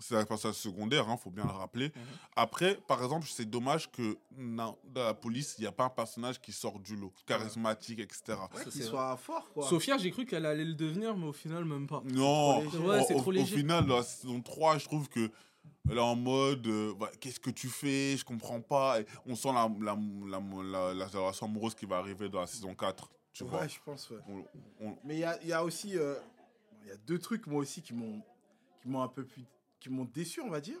[0.00, 1.86] c'est un passage secondaire, hein, faut bien le rappeler.
[1.94, 2.02] Mhm.
[2.36, 5.90] Après, par exemple, c'est dommage que non, dans la police, il n'y a pas un
[5.90, 8.22] personnage qui sort du lot, charismatique, etc.
[8.54, 9.68] Ouais, qu'il soit fort, quoi.
[9.68, 12.02] Sophia, j'ai cru qu'elle allait le devenir, mais au final, même pas.
[12.04, 12.60] Non.
[12.66, 15.30] Ouais, au- trop au final, dans la saison 3, je trouve que
[15.88, 18.16] elle est en mode euh, qu'est-ce que tu fais?
[18.16, 19.00] Je comprends pas.
[19.00, 22.46] Et on sent la, la, la, la, la relation amoureuse qui va arriver dans la
[22.46, 23.10] saison 4.
[23.32, 24.18] Tu vois Ouais, je pense, ouais.
[24.28, 24.44] On-
[24.86, 25.96] on- Mais il y a, il y a aussi.
[25.98, 26.14] euh,
[26.82, 28.20] Il y a deux trucs, moi aussi, qui m'ont
[28.82, 29.44] qui m'ont un peu plus.
[29.80, 30.78] Qui m'ont déçu, on va dire.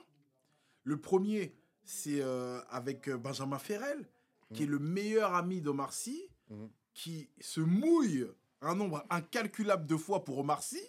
[0.84, 4.08] Le premier, c'est euh, avec euh, Benjamin Ferrel,
[4.54, 6.68] qui est le meilleur ami d'Omar Sy, Mhm.
[6.94, 8.26] qui se mouille
[8.60, 10.80] un nombre incalculable de fois pour Omar Sy.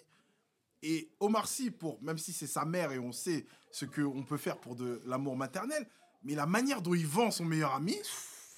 [0.82, 4.36] Et Omar Sy, pour, même si c'est sa mère et on sait ce qu'on peut
[4.36, 5.88] faire pour de l'amour maternel,
[6.24, 7.96] mais la manière dont il vend son meilleur ami,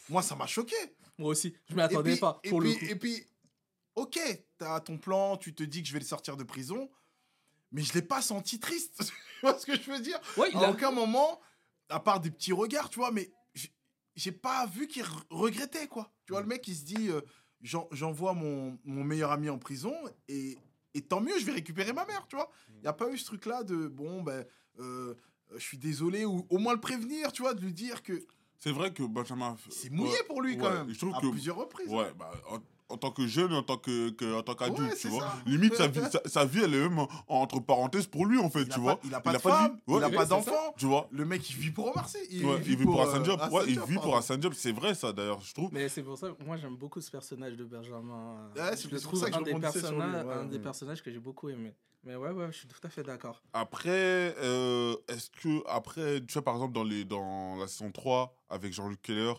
[0.09, 0.75] moi, ça m'a choqué.
[1.19, 2.41] Moi aussi, je m'y Et attendais puis- pas.
[2.43, 2.85] Et Pour puis, le coup.
[2.87, 3.27] et puis,
[3.95, 4.19] ok,
[4.57, 6.91] t'as ton plan, tu te dis que je vais le sortir de prison,
[7.75, 9.03] mais je l'ai pas senti triste.
[9.41, 10.19] tu vois ce que je veux dire?
[10.39, 11.41] Ouais, il À a- aucun moment,
[11.91, 13.31] à part des petits regards, tu vois, mais
[14.17, 16.11] j'ai pas vu qu'il re- regrettait, quoi.
[16.25, 17.21] Tu vois, le mec, il se dit, euh,
[17.61, 19.93] j'en- j'envoie mon, mon meilleur ami en prison,
[20.29, 20.57] et,
[20.95, 22.49] et tant mieux, je vais récupérer ma mère, tu vois.
[22.77, 24.47] Il n'y a pas eu ce truc-là de, bon, ben,
[24.79, 25.15] euh,
[25.53, 28.25] je suis désolé, ou au moins le prévenir, tu vois, de lui dire que
[28.61, 29.57] C'est vrai que Benjamin.
[29.69, 31.27] c'est mouillé ouais, pour lui, quand même, Je trouve à que.
[31.29, 31.89] plusieurs reprises.
[31.89, 32.31] Ouais, bah,
[32.89, 35.23] en, tant que jeune, en tant que, que- en tant qu'adulte, Ouais, tu vois.
[35.23, 35.37] ça.
[35.47, 38.51] Limite, sa vie, sa, sa vie, elle est même en- entre parenthèses pour lui, en
[38.51, 39.01] fait, Il tu pas- vois.
[39.05, 40.35] il a pas de dit- femme, il a ouais, pas c'est ça.
[40.37, 40.75] d'enfant.
[40.77, 41.09] Tu vois.
[41.11, 42.19] Le mec, il vit pour Sy.
[42.31, 43.41] Il, Ouais, vit, il vit pour, euh, Hassan Job.
[43.41, 44.17] Hassan Ouais, il vit pour.
[44.17, 44.41] Hassan.
[44.53, 45.71] C'est vrai, ça, d'ailleurs, je trouve.
[45.73, 48.51] Mais c'est pour ça que moi j'aime beaucoup ce personnage de Benjamin.
[48.57, 50.33] Ouais, c'est je pour le ça trouve que je un, des, sur lui, personnages, ouais,
[50.35, 51.75] un des personnages que j'ai beaucoup aimé.
[52.07, 53.43] Mais ouais, ouais, je suis tout à fait d'accord.
[53.55, 58.37] Après, euh, est-ce que, après, tu vois, par exemple, dans, les, dans la saison 3,
[58.51, 59.33] avec Jean-Luc Keller,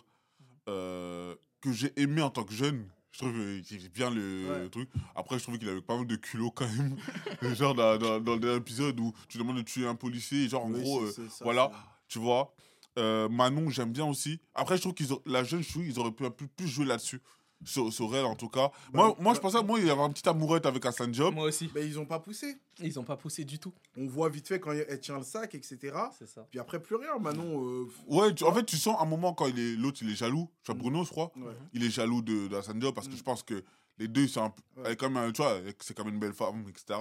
[0.68, 4.70] euh, que j'ai aimé en tant que jeune, je trouve qu'il bien le, Ouais.
[4.70, 4.90] truc.
[5.16, 6.98] Après, je trouvais qu'il avait pas mal de culot quand même.
[7.56, 10.66] genre, dans, dans, dans le dernier épisode où tu demandes de tuer un policier, genre,
[10.66, 11.72] en Oui, gros, euh, ça, voilà,
[12.10, 12.54] tu vois.
[12.98, 14.40] Euh, Manon, j'aime bien aussi.
[14.54, 16.86] Après, je trouve qu'ils la jeune, je trouve ils auraient pu un peu plus jouer
[16.86, 17.22] là-dessus.
[17.64, 18.70] Sur, sur elle, en tout cas.
[18.94, 21.12] moi, Bah, moi je bah- pensais, moi, il y avait une petite amourette avec Hassan
[21.14, 21.34] Job.
[21.34, 21.70] Moi aussi.
[21.74, 22.58] Mais ils ont pas poussé.
[22.80, 23.74] Ils ont pas poussé du tout.
[23.98, 25.78] On voit vite fait quand elle tient le sac, etc.
[26.20, 26.46] C'est ça.
[26.52, 27.18] Puis après, plus rien.
[27.18, 30.12] Manon, euh, Ouais, tu- en fait, tu sens un moment quand il est l'autre, il
[30.12, 30.50] est jaloux.
[30.64, 30.80] Tu vois, Mm.
[30.80, 31.32] Bruno, je crois.
[31.38, 31.54] ouais.
[31.74, 33.18] Il est jaloux de, de Hassan Diop parce que Mm.
[33.18, 33.64] je pense que
[33.98, 34.82] les deux, c'est un peu.
[34.84, 34.96] Ouais.
[34.98, 37.00] Quand même, tu vois, c'est quand même une belle femme, etc.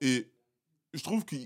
[0.00, 0.28] Et
[0.92, 1.36] je trouve que.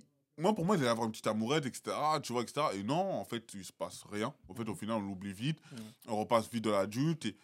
[0.40, 1.94] Moi, pour moi, il allait avoir une petite amourette, etc.
[2.22, 2.68] Tu vois, etc.
[2.74, 4.32] Et non, en fait, il se passe rien.
[4.48, 5.58] En fait, au final, on l'oublie vite.
[5.72, 5.76] Mm.
[6.08, 7.26] On repasse vite de l'adulte.
[7.26, 7.37] Et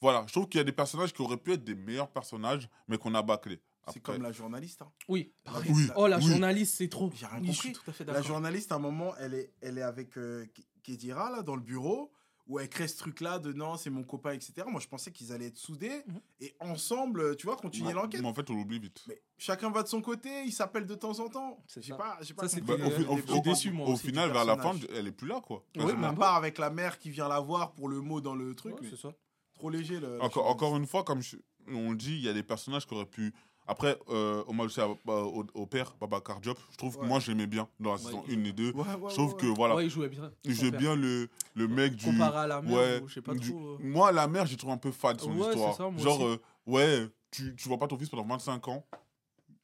[0.00, 2.68] voilà, je trouve qu'il y a des personnages qui auraient pu être des meilleurs personnages,
[2.88, 3.60] mais qu'on a bâclés.
[3.92, 4.82] C'est comme la journaliste.
[4.82, 4.90] hein.
[5.08, 5.32] Oui.
[5.44, 5.88] Pareil, Oui.
[5.96, 6.24] Oh, la Oui.
[6.26, 7.10] journaliste, c'est trop.
[7.14, 7.82] J'ai rien Oui, je suis compris.
[7.84, 10.44] tout à fait La journaliste, à un moment, elle est, elle est avec euh,
[10.82, 12.12] Kedira, là, dans le bureau,
[12.46, 14.52] où elle crée ce truc-là de non, c'est mon copain, etc.
[14.66, 16.20] Moi, je pensais qu'ils allaient être soudés Mhm.
[16.40, 18.20] et ensemble, euh, tu vois, continuer Mais- l'enquête.
[18.20, 19.02] Mais en fait, on l'oublie vite.
[19.08, 21.58] Mais chacun va de son côté, ils s'appellent de temps en temps.
[21.66, 21.96] C'est J'ai ça.
[21.96, 24.74] pas, j'ai pas Ça, compris Bah, au, déçu, moi au aussi, final, vers la fin,
[24.94, 25.64] elle est plus là, quoi.
[25.72, 25.94] Quasiment.
[25.94, 28.54] même À part avec la mère qui vient la voir pour le mot dans le
[28.54, 28.74] truc.
[28.82, 29.12] Mais c'est ça.
[29.58, 30.00] Trop léger.
[30.00, 31.36] Le, Encore, encore une fois, comme je-
[31.68, 33.34] on le dit, il y a des personnages qui auraient pu.
[33.66, 36.58] Après, euh, on m'a aussi à- à- au, au père, Babacar Diop.
[36.70, 37.06] Je trouve que Ouais.
[37.08, 38.70] moi, je l'aimais bien dans la Ouais, saison il- 1 et 2.
[38.70, 40.32] Ouais, ouais, je trouve ouais, que voilà, Ouais, il jouait bien.
[40.44, 42.06] il jouait bien le, le mec du.
[42.06, 43.60] Comparé à la mère, ouais, ou je sais pas du- trop.
[43.74, 43.78] euh.
[43.80, 45.74] Moi, la mère, j'ai trouvé un peu fade son Ouais, histoire.
[45.76, 46.24] ça, moi Genre, aussi.
[46.24, 48.86] euh, ouais, tu, tu vois pas ton fils pendant 25 ans.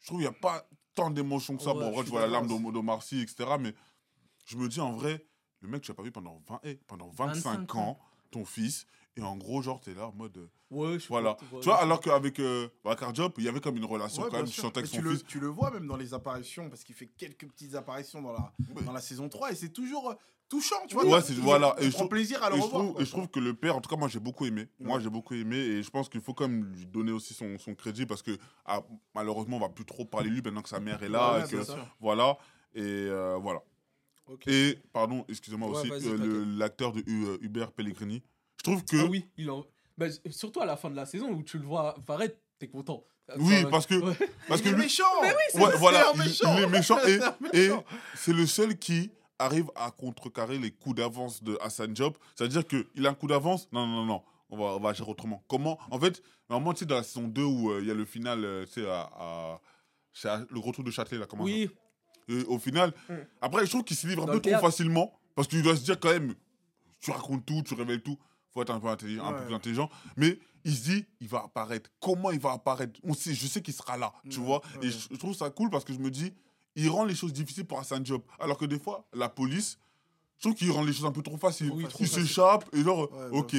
[0.01, 1.73] Je trouve qu'il n'y a pas tant d'émotions que ça.
[1.73, 3.53] Ouais, bon, en je vrai, tu vois la larme d'Omar Sy, etc.
[3.59, 3.73] Mais
[4.45, 5.25] je me dis, en vrai,
[5.61, 7.99] le mec, tu l'as pas vu pendant, 20, eh, pendant 25, 25 ans.
[8.35, 8.87] Ton fils.
[9.17, 10.37] Et en gros, genre, t'es là en mode.
[10.37, 11.37] euh, Ouais, je Voilà.
[11.61, 14.33] Tu vois, alors qu'avec euh, Bakar Diop, il y avait comme une relation Ouais, quand
[14.37, 14.49] bien même.
[14.49, 14.65] Tu sûr.
[14.65, 15.25] chantais avec son tu, le, fils.
[15.25, 18.53] tu le vois même dans les apparitions, parce qu'il fait quelques petites apparitions dans la,
[18.83, 20.15] dans la saison 3, et c'est toujours euh,
[20.49, 21.07] touchant, tu vois.
[21.07, 21.77] Ouais, c'est- voilà.
[21.79, 22.81] Et je trouve- plaisir à le et je revoir.
[22.83, 23.03] trouve, quoi.
[23.03, 24.67] et je trouve que le père, en tout cas, moi j'ai beaucoup aimé.
[24.81, 27.57] Moi j'ai beaucoup aimé et je pense qu'il faut quand même lui donner aussi son,
[27.59, 28.83] son crédit parce que ah,
[29.15, 31.35] malheureusement on va plus trop parler de lui maintenant que sa mère est là.
[31.39, 31.87] Ouais, et que, bien sûr.
[32.01, 32.37] voilà.
[32.75, 33.63] Et euh, voilà.
[34.47, 38.23] Et, pardon, excusez-moi Ouais, aussi, euh, l'acteur de euh, Hubert Pellegrini.
[38.59, 38.97] Je trouve que.
[38.97, 39.65] Ah oui, il en...
[39.99, 43.05] bah, surtout à la fin de la saison où tu le vois apparaître, t'es content.
[43.39, 43.95] Oui, Enfin, parce que.
[43.95, 44.15] ouais.
[44.49, 46.57] Parce il que est lui- méchant Mais oui, c'est Ouais, voilà, il, méchant.
[46.59, 47.19] il est méchant et,
[48.17, 52.17] C'est et le seul qui arrive à contrecarrer les coups d'avance de Hassan Diop.
[52.35, 53.69] C'est-à-dire qu'il a un coup d'avance?
[53.73, 55.43] Non, non, non, on va, on va agir autrement.
[55.49, 55.79] Comment?
[55.91, 58.05] En fait, normalement, tu sais, dans la saison 2 où euh, il y a le
[58.05, 59.61] final, euh, tu sais, à-
[60.51, 61.69] le retour de Châtelet, là, comment Oui,
[62.29, 63.15] Et au final, Mm.
[63.41, 65.99] après, je trouve qu'il se livre un peu trop facilement parce qu'il doit se dire
[66.01, 66.35] quand même,
[67.01, 68.19] tu racontes tout, tu révèles tout.
[68.53, 69.91] Faut être un peu intelligent, un peu plus intelligent.
[70.17, 71.91] Mais il se dit, il va apparaître.
[72.01, 72.99] Comment il va apparaître?
[73.03, 74.63] On sait, je sais qu'il sera là, tu Ouais, vois?
[74.81, 74.87] ouais.
[74.87, 76.33] Et je, je trouve ça cool parce que je me dis,
[76.77, 78.25] il rend les choses difficiles pour Hassan Diop.
[78.39, 79.77] Alors que des fois, la police,
[80.39, 81.71] je trouve qu'il rend les choses un peu trop faciles.
[81.75, 83.55] Oui, il s'échappe et genre, ok.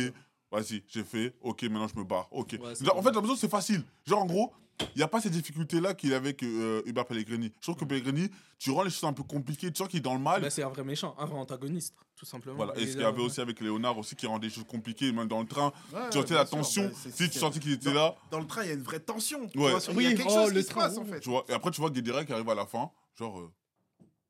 [0.51, 2.57] Vas-y, j'ai fait, ok, maintenant je me barre, ok.
[2.61, 3.83] Ouais, c'est Genre, en fait, la besoin c'est facile.
[4.05, 7.51] Genre, en gros, il n'y a pas ces difficultés-là qu'il avait avec euh, Hubert Pellegrini.
[7.57, 8.29] Je trouve que Pellegrini,
[8.59, 10.41] tu rends les choses un peu compliquées, tu sens qu'il est dans le mal.
[10.41, 12.57] bah, c'est un vrai méchant, un vrai antagoniste, tout simplement.
[12.57, 14.65] Voilà, et Et ce qu'il y avait aussi avec Léonard aussi qui rend des choses
[14.65, 15.71] compliquées, même dans le train.
[15.93, 16.57] Ouais, tu sentais la sûr.
[16.57, 16.83] tension.
[16.85, 18.73] Bah, c'est- si tu sentais qu'il était dans- là, Dans le train, il y a
[18.73, 19.47] une vraie tension.
[19.47, 19.71] tu Ouais.
[19.71, 21.05] vois, sur- il y Oui, a quelque oh, chose le qui se train, passe, en
[21.05, 21.19] fait.
[21.21, 21.45] tu vois.
[21.47, 23.39] Et après, tu vois Guédira qui arrive à la fin, genre.
[23.39, 23.51] Euh,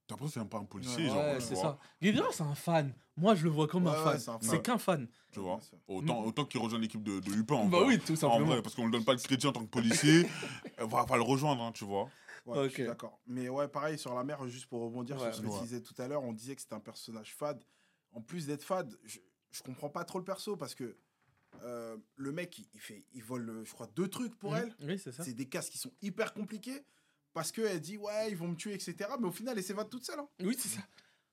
[0.08, 1.18] Que c'est même pas un policier, Ouais, genre.
[1.18, 1.64] Ouais, tu c'est vois.
[1.64, 1.80] ça.
[2.02, 2.94] Guédira, c'est un fan.
[3.18, 4.20] Moi, je le vois comme Ouais, un ouais, fan.
[4.20, 4.62] c'est un C'est fan.
[4.62, 5.08] qu'un fan.
[5.32, 5.56] Tu vois.
[5.56, 5.78] Bien sûr.
[5.88, 7.56] Autant, autant qu'il rejoigne l'équipe de, de Lupin.
[7.56, 7.88] en Bah vrai.
[7.88, 8.46] oui, tout En simplement.
[8.48, 10.28] vrai, parce qu'on ne donne pas le crédit en tant que policier.
[10.80, 12.08] on va pas le rejoindre, hein, tu vois.
[12.46, 12.90] Ouais, je suis Ok.
[12.90, 13.20] d'accord.
[13.26, 15.24] Mais ouais, pareil, sur la mer, juste pour rebondir Ouais.
[15.24, 15.58] sur ce que Ouais.
[15.58, 17.64] tu disais tout à l'heure, on disait que c'était un personnage fade.
[18.12, 19.18] En plus d'être fade, je,
[19.52, 20.96] je comprends pas trop le perso parce que
[21.64, 24.58] euh, le mec, il, il fait, il vole, euh, je crois, deux trucs pour Mhm.
[24.80, 24.88] elle.
[24.88, 25.24] Oui, c'est ça.
[25.24, 26.84] C'est des casques qui sont hyper compliqués
[27.36, 28.96] parce qu'elle dit, ouais, ils vont me tuer, etc.
[29.20, 30.20] Mais au final, elle s'évade toute seule.
[30.20, 30.28] hein.
[30.42, 30.82] Oui, c'est ça.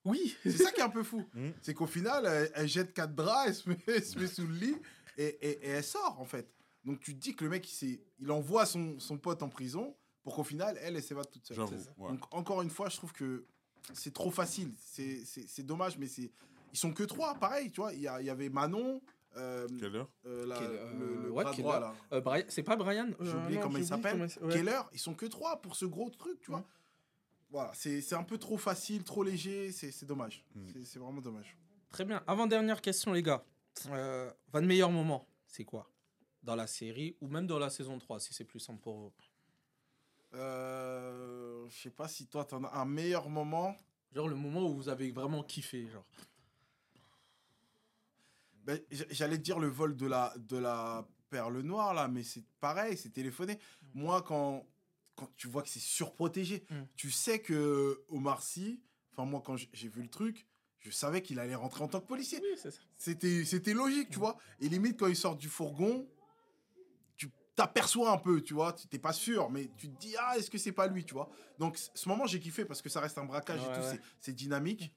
[0.05, 0.37] Oui.
[0.43, 1.25] C'est ça qui est un peu fou.
[1.33, 1.55] Mhm.
[1.63, 4.45] C'est qu'au final, elle, elle jette quatre draps, elle se met, elle se met sous
[4.47, 4.77] le lit
[5.17, 6.53] et, et- et elle sort, en fait.
[6.85, 9.49] Donc tu te dis que le mec, il, s'est- il envoie son, son pote en
[9.49, 11.57] prison pour qu'au final, elle, elle s'évade toute seule.
[11.57, 11.73] J'avoue.
[11.79, 11.95] c'est ça.
[11.99, 12.09] ouais.
[12.11, 13.47] Donc encore une fois, je trouve que
[13.95, 14.75] c'est trop facile.
[14.77, 16.33] C'est- C'est c'est dommage, mais c'est
[16.73, 17.93] ils sont que trois, pareil, tu vois.
[17.95, 19.01] Il y, a- il y avait Manon,
[19.37, 21.95] euh, Quelle heure euh, la- le, euh, le ouais, bras quel- droit, là.
[22.13, 24.29] Euh, Brian- C'est pas Brian J'ai Euh, oublié non, comment j'ai il s'appelle.
[24.39, 24.51] comment.
[24.53, 26.65] Keller, ils sont que trois pour ce gros truc, tu vois.
[27.51, 30.45] Voilà, c'est c'est un peu trop facile, trop léger, c'est c'est dommage.
[30.55, 30.69] Mm.
[30.73, 31.57] C'est- C'est vraiment dommage.
[31.91, 32.23] Très bien.
[32.27, 33.45] Avant-dernière question, les gars.
[33.91, 35.91] Euh, votre meilleur moment, c'est quoi?
[36.43, 39.13] Dans la série ou même dans la saison 3, si c'est plus simple pour vous.
[40.35, 43.77] Euh, je sais pas si toi, t'en as un meilleur moment.
[44.13, 46.05] Genre le moment où vous avez vraiment kiffé, genre.
[48.65, 52.45] Ben, J'allais te dire le vol de la, de la perle noire, là, mais c'est
[52.61, 53.59] pareil, c'est téléphoné.
[53.95, 54.67] Moi, quand,
[55.17, 56.83] quand tu vois que c'est surprotégé, Mm.
[56.97, 58.81] tu sais que Omar Sy,
[59.13, 60.47] enfin, moi, quand j'ai vu le truc,
[60.81, 62.41] je savais qu'il allait rentrer en tant que policier.
[62.43, 62.71] Oui.
[62.97, 64.37] C'était c'était logique, tu vois.
[64.61, 66.09] Et limite, quand il sort du fourgon,
[67.17, 68.73] tu t'aperçois un peu, tu vois.
[68.73, 71.15] Tu t'es pas sûr, mais tu te dis, ah, est-ce que c'est pas lui, tu
[71.15, 71.31] vois.
[71.59, 74.01] Donc, ce moment, j'ai kiffé parce que ça reste un braquage Ouais, et tout, ouais.
[74.21, 74.93] c'est dynamique.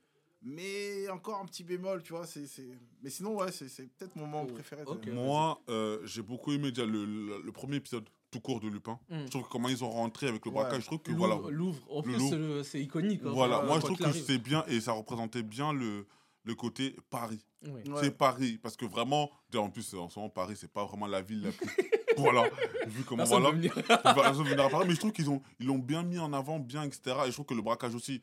[0.48, 2.28] Mais encore un petit bémol, tu vois.
[2.28, 2.70] c'est c'est-
[3.02, 4.84] Mais sinon, ouais, c'est c'est peut-être mon moment Oh, préféré.
[5.12, 9.00] Moi, euh, j'ai beaucoup aimé déjà le, le- le premier épisode tout court de Lupin.
[9.10, 9.26] Mm.
[9.26, 10.62] Je trouve que comment ils ont rentré avec le Ouais.
[10.62, 11.50] braquage, je trouve que Louvre, voilà.
[11.58, 11.84] Louvre.
[11.90, 12.62] En plus, Louvre.
[12.64, 13.22] c'est iconique.
[13.26, 13.32] hein.
[13.34, 16.06] Voilà, Enfin, moi je trouve que c'est bien et ça représentait bien le,
[16.44, 17.44] le côté Paris.
[17.64, 17.82] Oui.
[17.90, 18.00] Ouais.
[18.04, 21.08] C'est Paris, parce que vraiment, déjà, en plus, en ce moment, Paris, c'est pas vraiment
[21.08, 21.66] la ville la plus.
[22.18, 22.48] voilà,
[22.88, 24.04] vu comment Personne voilà.
[24.14, 26.60] Personne venir à Paris, mais je trouve qu'ils ont, ils l'ont bien mis en avant,
[26.60, 27.16] bien, etc.
[27.26, 28.22] Et je trouve que le braquage aussi,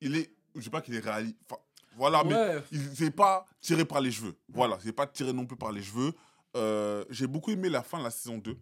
[0.00, 1.36] il est, je sais pas qu'il est réaliste.
[1.96, 2.62] Voilà, mais Ouais.
[2.72, 4.34] il c'est pas tiré par les cheveux.
[4.48, 6.12] Voilà, c'est pas tiré non plus par les cheveux.
[6.56, 8.56] Euh, J'ai beaucoup aimé la fin de la saison 2.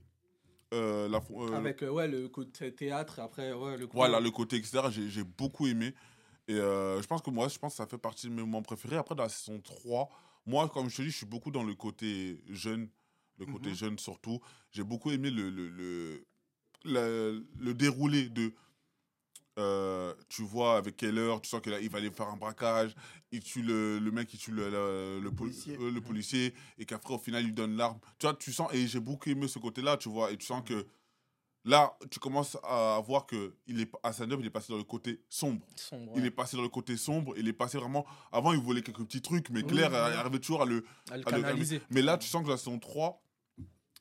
[0.73, 4.57] Euh, la, euh, Avec ouais, le côté théâtre, après, ouais, le côté- voilà, le côté,
[4.57, 4.83] etc.
[5.09, 5.95] J'ai beaucoup aimé.
[6.49, 8.97] Et je pense que moi, je pense que ça fait partie de mes moments préférés.
[8.97, 10.09] Après, dans la saison 3,
[10.47, 12.89] moi, comme je te dis, je suis beaucoup dans le côté jeune,
[13.39, 13.75] le côté Mhm.
[13.77, 14.41] jeune surtout.
[14.73, 16.25] J'ai beaucoup aimé le, le, le,
[16.85, 18.53] le, le déroulé de.
[19.59, 22.95] Euh, tu vois, avec quelle heure, tu sens qu'il va aller faire un braquage,
[23.33, 25.77] il tue le, le mec, il tue le, le, le poli- policier.
[25.81, 27.99] euh, le policier, et qu'après, au final, il donne l'arme.
[28.19, 30.63] Tu vois, tu sens, et j'ai beaucoup aimé ce côté-là, tu vois, et tu sens
[30.65, 30.87] que
[31.65, 35.21] là, tu commences à voir que il est, Hassan il est passé dans le côté
[35.29, 35.67] sombre.
[35.77, 38.07] sombre, Il est passé dans le côté sombre, il est passé vraiment.
[38.33, 40.19] Avant, il volait quelques petits trucs, mais Oui, Claire oui, elle oui.
[40.19, 40.85] arrivait toujours à le.
[41.11, 41.83] à le à canaliser.
[41.91, 43.23] mais là, tu sens que la saison 3,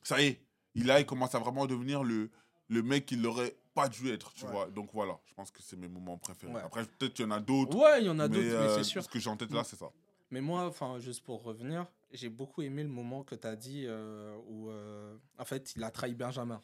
[0.02, 0.40] ça y est,
[0.74, 2.30] il, là, il commence à vraiment devenir le,
[2.68, 4.50] le mec qu'il n'aurait pas dû être, tu Ouais.
[4.50, 4.66] vois.
[4.66, 6.52] Donc voilà, je pense que c'est mes moments préférés.
[6.52, 6.62] Ouais.
[6.62, 7.76] Après, peut-être qu'il y en a d'autres.
[7.76, 9.02] Ouais, il y en a d'autres, mais euh, c'est sûr.
[9.02, 9.90] Ce que j'ai en tête là, c'est ça.
[10.30, 13.84] Mais moi, enfin, juste pour revenir, j'ai beaucoup aimé le moment que tu as dit
[13.86, 16.60] euh, où, euh, en fait, il a trahi Benjamin.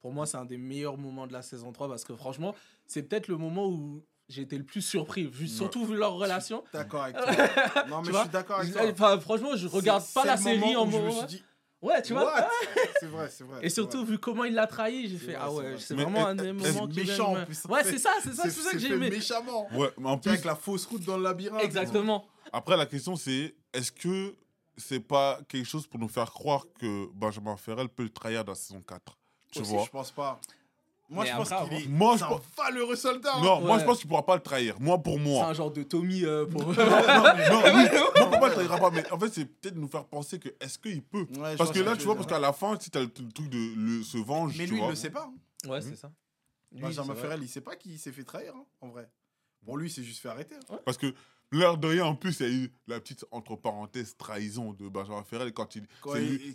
[0.00, 2.54] Pour moi, c'est un des meilleurs moments de la saison 3 parce que franchement,
[2.86, 6.62] c'est peut-être le moment où j'ai été le plus surpris, vu, surtout vu leur relation.
[6.72, 7.84] D'accord avec toi.
[7.88, 8.82] non, mais je suis d'accord avec toi.
[8.90, 11.18] Enfin, franchement, je regarde C'est- pas c'est la série moment en où je me moment.
[11.18, 11.44] suis dit,
[11.82, 12.24] Ouais, tu vois.
[12.24, 12.48] What?
[13.00, 13.60] C'est vrai, c'est vrai.
[13.62, 14.12] Et surtout, vrai.
[14.12, 15.80] vu comment il l'a trahi, j'ai fait vrai, Ah c'est ouais, vrai.
[15.80, 17.64] c'est Mais vraiment un des moments qui méchant, en plus.
[17.68, 19.08] Ouais, c'est ça, c'est ça, c'est ça que j'ai aimé.
[19.10, 19.66] méchamment.
[19.74, 21.62] Ouais, mais en plus, avec la fausse route dans le labyrinthe.
[21.62, 22.26] Exactement.
[22.52, 24.34] après, la question, c'est est-ce que
[24.76, 28.52] c'est pas quelque chose pour nous faire croire que Benjamin Ferrel peut le trahir dans
[28.52, 29.16] la saison 4
[29.52, 29.84] Tu Aussi, vois?
[29.84, 30.40] Je pense pas.
[31.12, 31.88] Moi, Mais je pense après, qu'il est.
[31.88, 33.32] Moi, je c'est un pense- valeureux soldat.
[33.34, 33.40] hein.
[33.42, 33.80] Non, moi, Ouais.
[33.80, 34.76] je pense qu'il pourra pas le trahir.
[34.78, 35.46] Moi, pour C'est moi.
[35.46, 36.62] un genre de Tommy euh, pour.
[36.62, 38.90] non, oui, moi, pour moi, il trahira pas.
[38.90, 41.26] Mais en fait, c'est peut-être nous faire penser que est-ce qu'il peut?
[41.36, 43.32] Ouais, je Parce que là, tu vois, parce qu'à la fin, si t'as le, le
[43.32, 44.90] truc de le, se venge, Mais tu lui, il vois.
[44.90, 45.28] le sait pas.
[45.66, 45.68] hein.
[45.68, 46.12] ouais, c'est ça.
[46.72, 47.20] Lui, Benjamin c'est vrai.
[47.22, 49.10] Ferrel, il sait pas qu'il s'est fait trahir, hein, en vrai.
[49.64, 50.54] Pour lui, c'est juste fait arrêter.
[50.70, 50.78] hein.
[50.84, 51.12] Parce que
[51.52, 54.88] l'air de rien, en plus, il y a eu la petite entre parenthèses trahison de
[54.88, 55.86] Benjamin Ferrel quand il.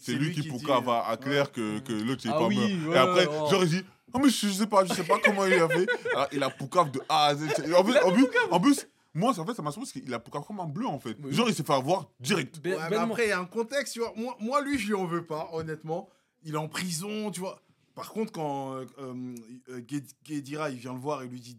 [0.02, 1.52] C'est lui, lui lui qui qui poucave dit, à, à Claire ouais.
[1.52, 2.90] que, que l'autre, il est Ah pas oui, mort.
[2.90, 3.48] ouais, Et après, oh.
[3.50, 3.82] j'aurais dit.
[4.14, 5.88] Non, mais je, je sais pas, je sais pas comment il a fait.
[6.14, 7.44] Alors, il a poucave de A à Z.
[7.76, 10.20] En plus, en plus, en plus, moi, en fait, ça m'a surpris parce qu'il a
[10.20, 11.18] poucave comme un bleu, en fait.
[11.22, 11.34] Oui.
[11.34, 12.60] Genre, il s'est fait avoir direct.
[12.62, 13.06] Ben- Ouais, mais bellement.
[13.08, 14.14] après, il y a un contexte, tu vois.
[14.16, 16.10] Moi, moi, lui, je lui en veux pas, honnêtement.
[16.44, 17.60] Il est en prison, tu vois.
[17.96, 19.82] Par contre, quand euh, euh,
[20.26, 21.58] Guedira, il vient le voir et lui dit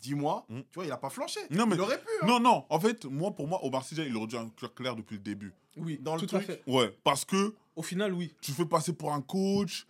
[0.00, 0.60] Dis-moi, Mm.
[0.60, 1.40] tu vois, il a pas flanché.
[1.50, 2.08] Non, mais- Il aurait pu.
[2.22, 2.26] hein.
[2.26, 5.14] Non, non, en fait, moi, pour moi, Omar Sy, il aurait dû inclure Claire depuis
[5.16, 5.52] le début.
[5.76, 6.46] Oui, Dans le tout à truc.
[6.46, 6.62] fait.
[6.66, 8.32] Ouais, parce que Au final, oui.
[8.40, 9.86] tu fais passer pour un coach.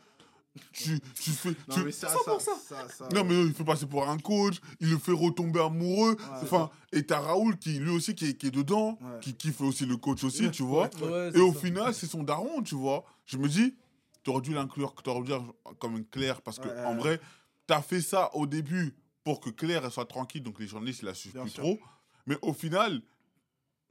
[0.73, 1.51] Tu, tu fais.
[1.51, 2.41] Non, tu- mais ça, 100%.
[2.41, 5.61] ça, ça, ça- Non, mais il fait passer pour un coach, il le fait retomber
[5.61, 6.17] amoureux.
[6.43, 9.21] enfin, et t'as Raoul qui, lui aussi, qui est, qui est dedans, Ouais.
[9.21, 10.91] qui, qui fait aussi le coach aussi, tu vois.
[11.01, 11.61] Ouais, Et au ça.
[11.61, 13.05] final, c'est son daron, tu vois.
[13.25, 13.77] Je me dis,
[14.25, 15.45] t'aurais dû l'inclure, t'aurais dû dire
[15.79, 16.99] comme une Claire, parce que Ouais, en ouais.
[16.99, 17.21] vrai,
[17.69, 18.97] t'as fait ça au début
[19.29, 21.63] pour que Claire elle soit tranquille, donc les journalistes, la suivent Bien plus sûr.
[21.63, 21.79] trop.
[22.25, 23.03] Mais au final,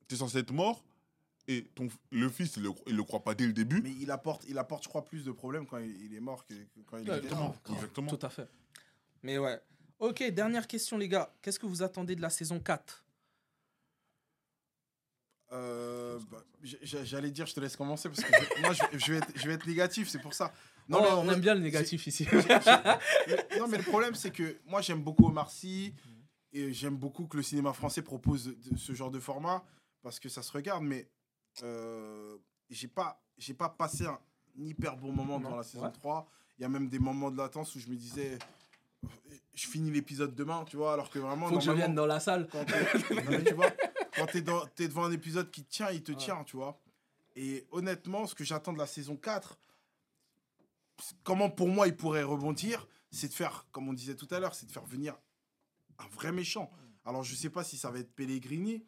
[0.07, 0.83] t'es censé être mort,
[1.47, 3.81] et ton, le fils, il le, croit pas dès le début.
[3.83, 6.43] Mais il apporte, il apporte, je crois, plus de problèmes quand il, il est mort
[6.43, 7.55] que, que quand il grave, mort.
[7.71, 8.07] Exactement.
[8.09, 8.49] Tout à fait.
[9.21, 9.61] Mais ouais.
[9.99, 11.31] Ok, dernière question, les gars.
[11.43, 13.05] Qu'est-ce que vous attendez de la saison 4
[15.53, 16.43] Euh, bah,
[16.81, 19.47] J'allais dire, je te laisse commencer parce que je- moi, je, je vais être, je
[19.47, 20.51] vais être négatif, c'est pour ça.
[20.89, 22.25] Non, mais Oh, on ouais, aime bien le négatif ici.
[23.59, 25.93] non, mais le problème, c'est que moi, j'aime beaucoup Omar Sy
[26.53, 29.63] et j'aime beaucoup que le cinéma français propose ce genre de format
[30.01, 31.09] parce que ça se regarde, mais
[31.63, 32.37] euh,
[32.69, 34.19] j'ai pas, j'ai pas passé un
[34.57, 35.91] hyper bon moment dans la saison ouais.
[35.91, 36.29] 3.
[36.57, 38.37] Il y a même des moments de latence où je me disais,
[39.53, 42.19] je finis l'épisode demain, tu vois, alors que vraiment, Faut que je vienne dans la
[42.19, 42.47] salle.
[42.51, 43.69] quand t'es- mais tu vois,
[44.15, 46.79] quand t'es dans- t'es devant un épisode qui tient, il te tient, tu vois.
[47.35, 49.66] Et honnêtement, ce que j'attends de la saison 4, c'est-
[51.23, 54.55] comment pour moi il pourrait rebondir, c'est de faire, comme on disait tout à l'heure,
[54.55, 55.17] c'est de faire venir
[55.99, 56.71] un vrai méchant.
[57.05, 58.85] Alors je sais pas si ça va être Pellegrini.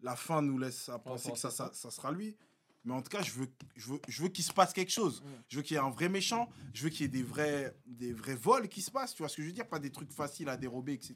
[0.00, 1.70] La fin nous laisse à penser que ça, ça.
[1.72, 2.36] ça, sera lui.
[2.84, 5.24] Mais en tout cas, je veux, je veux, je veux qu'il se passe quelque chose.
[5.48, 6.48] Je veux qu'il y ait un vrai méchant.
[6.72, 9.14] Je veux qu'il y ait des vrais, des vrais vols qui se passent.
[9.14, 9.66] Tu vois ce que je veux dire?
[9.68, 11.14] Pas des trucs faciles à dérober, etc.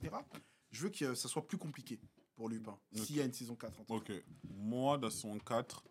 [0.71, 2.01] Je veux que ça soit plus compliqué
[2.35, 2.77] pour Lupin.
[2.95, 3.81] S'il y a une saison 4.
[3.81, 4.15] En tout cas.
[4.15, 4.25] Ok.
[4.49, 5.85] Moi, dans son 4,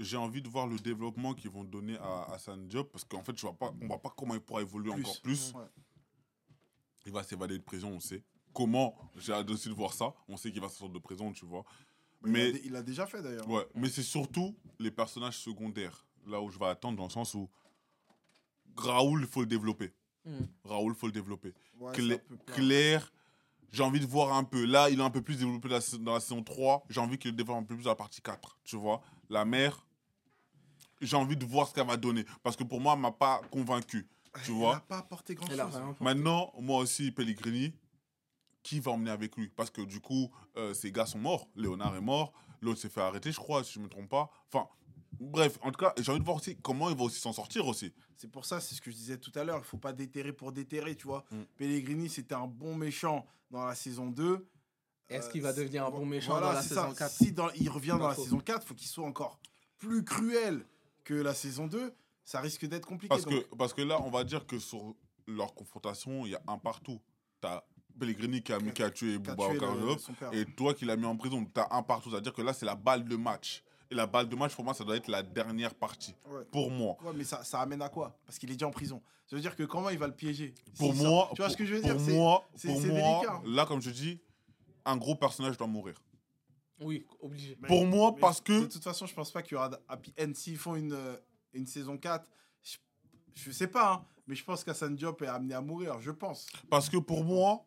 [0.00, 3.36] j'ai envie de voir le développement qu'ils vont donner à Hassan Diop parce qu'en fait,
[3.36, 5.00] je vois pas, on voit pas comment il pourra évoluer Plus.
[5.02, 5.52] encore plus.
[5.54, 5.64] Ouais.
[7.06, 8.24] Il va s'évader de prison, on sait.
[8.52, 8.96] Comment?
[9.16, 10.12] J'ai hâte aussi de voir ça.
[10.28, 11.64] On sait qu'il va sortir de prison, tu vois.
[12.22, 13.48] Mais Mais il, a, il a déjà fait d'ailleurs.
[13.48, 16.04] Ouais, mais c'est surtout les personnages secondaires.
[16.26, 17.48] Là où je vais attendre, dans le sens où
[18.76, 19.92] Raoul, il faut le développer.
[20.24, 20.38] Mm.
[20.64, 21.54] Raoul, il faut le développer.
[21.78, 22.18] Ouais, Cla-.
[22.46, 23.12] Claire,
[23.72, 24.64] j'ai envie de voir un peu.
[24.64, 26.84] Là, il est un peu plus développé dans la, dans la saison 3.
[26.90, 28.58] J'ai envie qu'il le développe un peu plus dans la partie 4.
[28.64, 29.86] Tu vois La mère,
[31.00, 32.24] j'ai envie de voir ce qu'elle va donner.
[32.42, 34.06] Parce que pour moi, elle m'a pas convaincu.
[34.44, 35.80] Tu Elle vois n'a pas apporté grand chose.
[36.00, 37.72] Maintenant, moi aussi, Pellegrini,
[38.62, 39.48] qui va emmener avec lui?
[39.48, 41.48] Parce que du coup, euh, ces gars sont morts.
[41.56, 42.32] Léonard est mort.
[42.60, 44.30] L'autre s'est fait arrêter, je crois, si je ne me trompe pas.
[44.52, 44.68] Enfin,
[45.18, 47.66] bref, en tout cas, j'ai envie de voir aussi comment il va aussi s'en sortir
[47.66, 47.92] aussi.
[48.16, 49.58] C'est pour ça, c'est ce que je disais tout à l'heure.
[49.58, 51.24] Il faut pas déterrer pour déterrer, tu vois.
[51.30, 51.42] Mm.
[51.56, 54.46] Pellegrini, c'était un bon méchant dans la saison 2.
[55.08, 56.94] Est-ce Euh, qu'il va devenir un bon méchant voilà, dans la saison ça.
[56.94, 59.40] 4 Si dans- il revient dans la saison 4, il faut qu'il soit encore
[59.78, 60.64] plus cruel
[61.10, 61.92] que la saison 2.
[62.24, 63.08] Ça risque d'être compliqué.
[63.08, 64.94] Parce donc- que, parce que là, on va dire que sur
[65.26, 67.00] leur confrontation, il y a un partout.
[67.40, 67.62] T'as
[67.98, 69.48] Pellegrini qui a, mis, qui a tué Bouba
[70.32, 71.44] et toi qui l'as mis en prison.
[71.44, 72.10] T'as un partout.
[72.10, 73.64] C'est-à-dire que là, c'est la balle de match.
[73.90, 76.14] Et la balle de match, pour moi, ça doit être la dernière partie.
[76.30, 76.44] Ouais.
[76.52, 76.96] Pour moi.
[77.04, 78.16] Ouais, mais ça, ça amène à quoi?
[78.24, 79.02] Parce qu'il est déjà en prison.
[79.26, 80.54] Ça veut dire que comment il va le piéger?
[80.78, 82.00] Pour Si ça- moi, tu vois ce que je veux pour dire?
[82.00, 83.42] C'est- moi, c'est- pour moi délicat.
[83.46, 84.20] là, comme je dis,
[84.84, 86.00] un gros personnage doit mourir.
[86.80, 87.56] Oui, obligé.
[87.60, 89.68] Mais- pour moi, mais parce que De toute façon, je pense pas qu'il y aura
[89.68, 90.32] de happy end.
[90.34, 91.16] S'ils font une, euh,
[91.52, 92.30] une saison 4,
[92.62, 92.76] je,
[93.34, 96.46] je sais pas, hein, mais je pense qu'Hassan Diop est amené à mourir, je pense.
[96.70, 97.66] Parce que pour moi,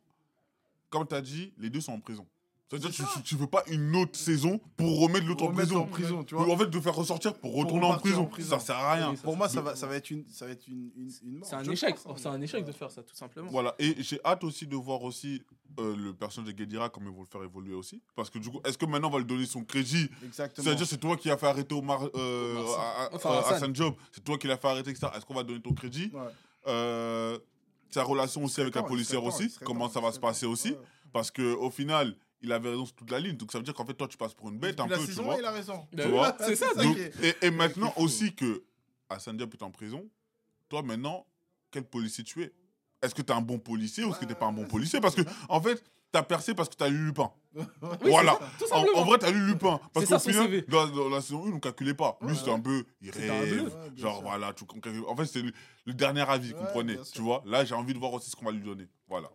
[0.89, 2.27] comme tu as dit, les deux sont en prison.
[2.69, 5.81] C'est-à-dire que tu, tu, veux pas une autre saison pour remettre l'autre en prison.
[5.81, 6.53] en prison, tu Ou vois.
[6.55, 8.21] En fait, de faire ressortir pour retourner en prison.
[8.23, 8.49] en prison.
[8.57, 9.11] Ça sert à rien.
[9.11, 11.37] Oui, Pour moi, ça va, ça va être une, ça va être une, une, une
[11.37, 11.47] mort.
[11.47, 11.95] C'est un échec.
[12.15, 13.49] C'est un échec de faire ça, tout simplement.
[13.51, 15.43] Voilà, et j'ai hâte aussi de voir aussi
[15.79, 18.01] euh, le personnage de Guedira, comment ils vont le faire évoluer aussi.
[18.15, 20.09] Parce que du coup, est-ce que maintenant on va lui donner son crédit?
[20.25, 20.63] Exactement.
[20.65, 23.53] C'est-à-dire, c'est toi qui as fait arrêter Omar, euh, Omar à- à- Enfin, euh, Hassan.
[23.55, 25.07] Hassan Job, c'est toi qui l'as fait arrêter, etc.
[25.15, 26.09] Est-ce qu'on va donner ton crédit?
[26.13, 26.21] Ouais.
[26.67, 27.37] Euh,
[27.91, 30.19] Sa relation aussi avec la Temps, il policière temps, aussi, comment temps, ça va se
[30.19, 30.75] passer aussi?
[31.11, 33.35] Parce que au final, il avait raison sur toute la ligne.
[33.37, 35.01] Donc ça veut dire qu'en fait, toi, tu passes pour une bête un la peu,
[35.01, 35.35] tu saison vois.
[35.35, 35.87] 1, il a raison.
[35.93, 38.63] Ben Tu oui, vois C'est ça, Donc, et, et maintenant aussi que
[39.09, 40.07] Hassan Diop est en prison,
[40.69, 41.25] toi maintenant,
[41.71, 42.53] quel policier tu es?
[43.01, 44.65] Est-ce que tu es un bon policier ou est-ce que tu n'es pas un bon
[44.65, 45.01] policier?
[45.01, 45.75] Parce que, en fait,
[46.11, 47.31] tu as percé parce que tu as lu Lupin.
[47.55, 48.39] Oui, voilà.
[48.71, 49.79] En, vrai, tu as lu Lupin.
[49.93, 52.17] Parce qu'au final, dans, dans la saison 1, on ne calculait pas.
[52.21, 53.63] Lui, Ouais, c'était un peu, il rêve.
[53.65, 54.21] Ouais, genre, sûr.
[54.23, 54.53] voilà.
[54.53, 54.63] Tu,
[55.07, 55.51] en fait, c'est le,
[55.85, 56.93] le dernier avis qu'on Ouais, prenait.
[56.95, 57.41] bien Tu vois?
[57.45, 58.87] Là, j'ai envie de voir aussi ce qu'on va lui donner.
[59.07, 59.29] Voilà.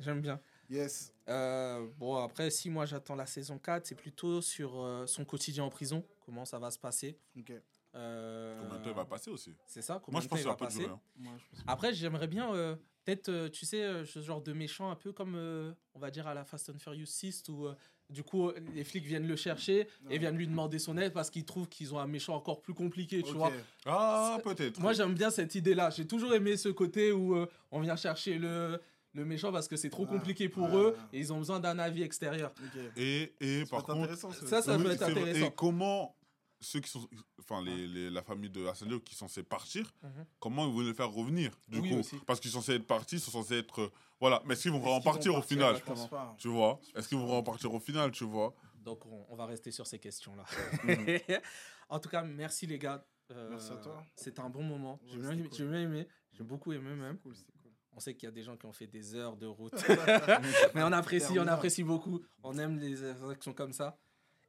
[0.00, 0.40] J'aime bien.
[0.70, 1.12] Yes.
[1.28, 5.64] Euh, bon, après, si moi j'attends la saison 4, c'est plutôt sur euh, son quotidien
[5.64, 7.16] en prison, comment ça va se passer.
[7.38, 7.52] Ok.
[7.96, 9.54] Euh, Combien de temps il va passer aussi?
[9.66, 10.78] C'est ça, combien Moi, je de temps pense il qu'il va va pas passer.
[10.80, 10.90] durer.
[10.90, 11.00] hein.
[11.16, 14.90] Moi, je pense- Après, j'aimerais bien, euh, peut-être, euh, tu sais, ce genre de méchant,
[14.90, 17.74] un peu comme, euh, on va dire, à la Fast and Furious 6, où euh,
[18.10, 21.44] du coup, les flics viennent le chercher et viennent lui demander son aide parce qu'ils
[21.44, 23.50] trouvent qu'ils ont un méchant encore plus compliqué, tu vois.
[23.86, 24.78] Ah, peut-être.
[24.80, 25.88] Moi, j'aime bien cette idée-là.
[25.90, 28.78] J'ai toujours aimé ce côté où euh, on vient chercher le,
[29.14, 31.78] le méchant parce que c'est trop Ah, compliqué pour eux et ils ont besoin d'un
[31.78, 32.52] avis extérieur.
[32.96, 34.60] Et, et par contre, ça.
[34.62, 35.46] Ça, peut être intéressant.
[35.46, 36.16] Et comment
[36.60, 37.06] ceux qui sont,
[37.40, 40.24] enfin les, les- la famille de Hassan qui sont censés partir, Mhm.
[40.40, 41.98] comment ils vont les faire revenir du Oui, coup?
[41.98, 42.16] aussi.
[42.26, 44.42] Parce qu'ils sont censés être partis, ils sont censés être, euh, voilà.
[44.46, 45.78] Mais est-ce qu'ils vont vraiment vont partir au final?
[46.10, 46.34] Pas.
[46.38, 46.80] Tu vois?
[46.94, 48.54] Est-ce qu'ils vont vraiment partir au final Tu vois?
[48.76, 50.44] Donc, on, on va rester sur ces questions-là.
[50.84, 51.06] Mhm.
[51.90, 53.04] en tout cas, merci les gars.
[53.30, 54.02] Euh, Merci à toi.
[54.16, 55.00] C'était un bon moment.
[55.06, 55.56] J'ai bien, aimé- cool.
[55.58, 56.06] j'ai bien aimé.
[56.32, 57.18] J'ai beaucoup aimé même.
[57.18, 57.63] Cool, c'est cool.
[57.96, 59.72] On sait qu'il y a des gens qui ont fait des heures de route.
[60.74, 62.20] Mais on apprécie, on apprécie beaucoup.
[62.42, 63.96] On aime les actions comme ça.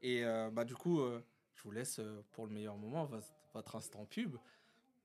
[0.02, 1.24] Et euh, bah, du coup, euh,
[1.56, 3.20] je vous laisse euh, pour le meilleur moment vo-
[3.54, 4.36] votre instant pub.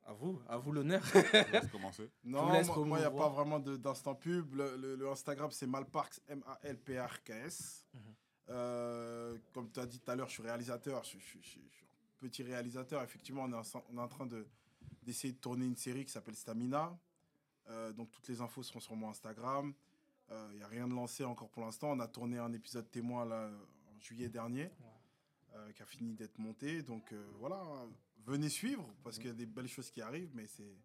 [0.06, 1.02] À vous, à vous l'honneur.
[1.04, 2.10] Je laisse commencer.
[2.24, 2.44] Non,
[2.84, 4.54] moi, il n'y a pas vraiment d'instant pub.
[4.54, 7.86] Le, le- le Instagram, c'est Malparks, M-A-L-P-R-K-S.
[7.94, 8.00] Mhm.
[8.48, 11.04] Euh, comme tu as dit tout à l'heure, je suis réalisateur.
[11.04, 13.02] Je, je- je- je suis un petit réalisateur.
[13.02, 14.46] Effectivement, on est en, on est en train de-
[15.02, 16.98] d'essayer de, tourner une série qui s'appelle Stamina.
[17.70, 19.72] Euh, donc, toutes les infos seront sur mon Instagram.
[20.52, 21.90] Il n'y a rien de lancé encore pour l'instant.
[21.90, 23.50] On a tourné un épisode témoin là,
[23.92, 24.70] en juillet dernier,
[25.54, 26.82] euh, qui a fini d'être monté.
[26.84, 27.60] Donc, euh, voilà,
[28.24, 30.76] venez suivre parce qu'il y a des belles choses qui arrivent, mais c'est.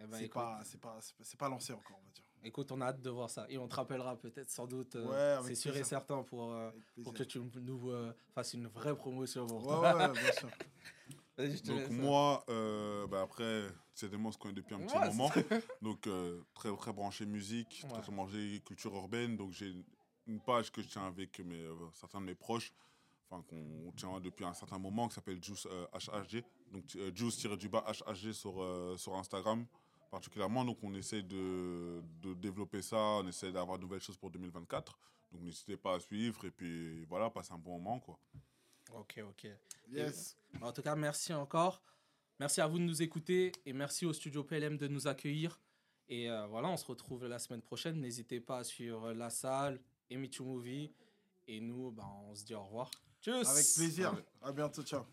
[0.00, 1.00] Eh ben, c'est pas, pas,
[1.38, 2.22] pas, lancé encore, on va dire.
[2.44, 3.46] écoute, on a hâte de voir ça.
[3.48, 4.94] Et on te rappellera peut-être sans doute.
[4.94, 6.70] euh, Ouais, c'est sûr et certain pour, euh,
[7.02, 9.48] pour que tu nous euh, fasses une vraie promotion.
[9.48, 9.96] Pour Ouais, toi.
[9.96, 10.48] ouais, bien sûr.
[11.38, 11.90] Donc laisse.
[11.90, 13.64] moi, euh, bah après,
[13.94, 15.30] c'est des mots on se connaît depuis un petit Ouais, moment.
[15.82, 17.90] Donc euh, très très branché musique, Ouais.
[17.90, 19.36] très très branché culture urbaine.
[19.36, 19.72] Donc j'ai
[20.26, 22.72] une page que je tiens avec mes, euh, certains de mes proches,
[23.30, 26.42] enfin qu'on tient depuis un certain moment, qui s'appelle Juice euh, HHG.
[26.72, 29.64] Donc euh, Juice-du-bas HHG sur, euh, sur Instagram
[30.10, 30.64] particulièrement.
[30.64, 34.98] Donc on essaie de, de développer ça, on essaie d'avoir de nouvelles choses pour 2024.
[35.32, 38.18] Donc n'hésitez pas à suivre et puis voilà, passer un bon moment quoi.
[38.94, 39.46] Ok, ok.
[39.90, 40.36] Yes.
[40.60, 41.82] En tout cas, merci encore.
[42.40, 45.60] Merci à vous de nous écouter et merci au studio PLM de nous accueillir.
[46.08, 48.00] Et euh, voilà, on se retrouve la semaine prochaine.
[48.00, 50.92] N'hésitez pas à suivre la salle, Emi Movie.
[51.46, 52.90] Et nous, ben, on se dit au revoir.
[53.20, 54.14] Tchuss Avec plaisir.
[54.42, 54.82] À bientôt.
[54.82, 55.04] Ciao.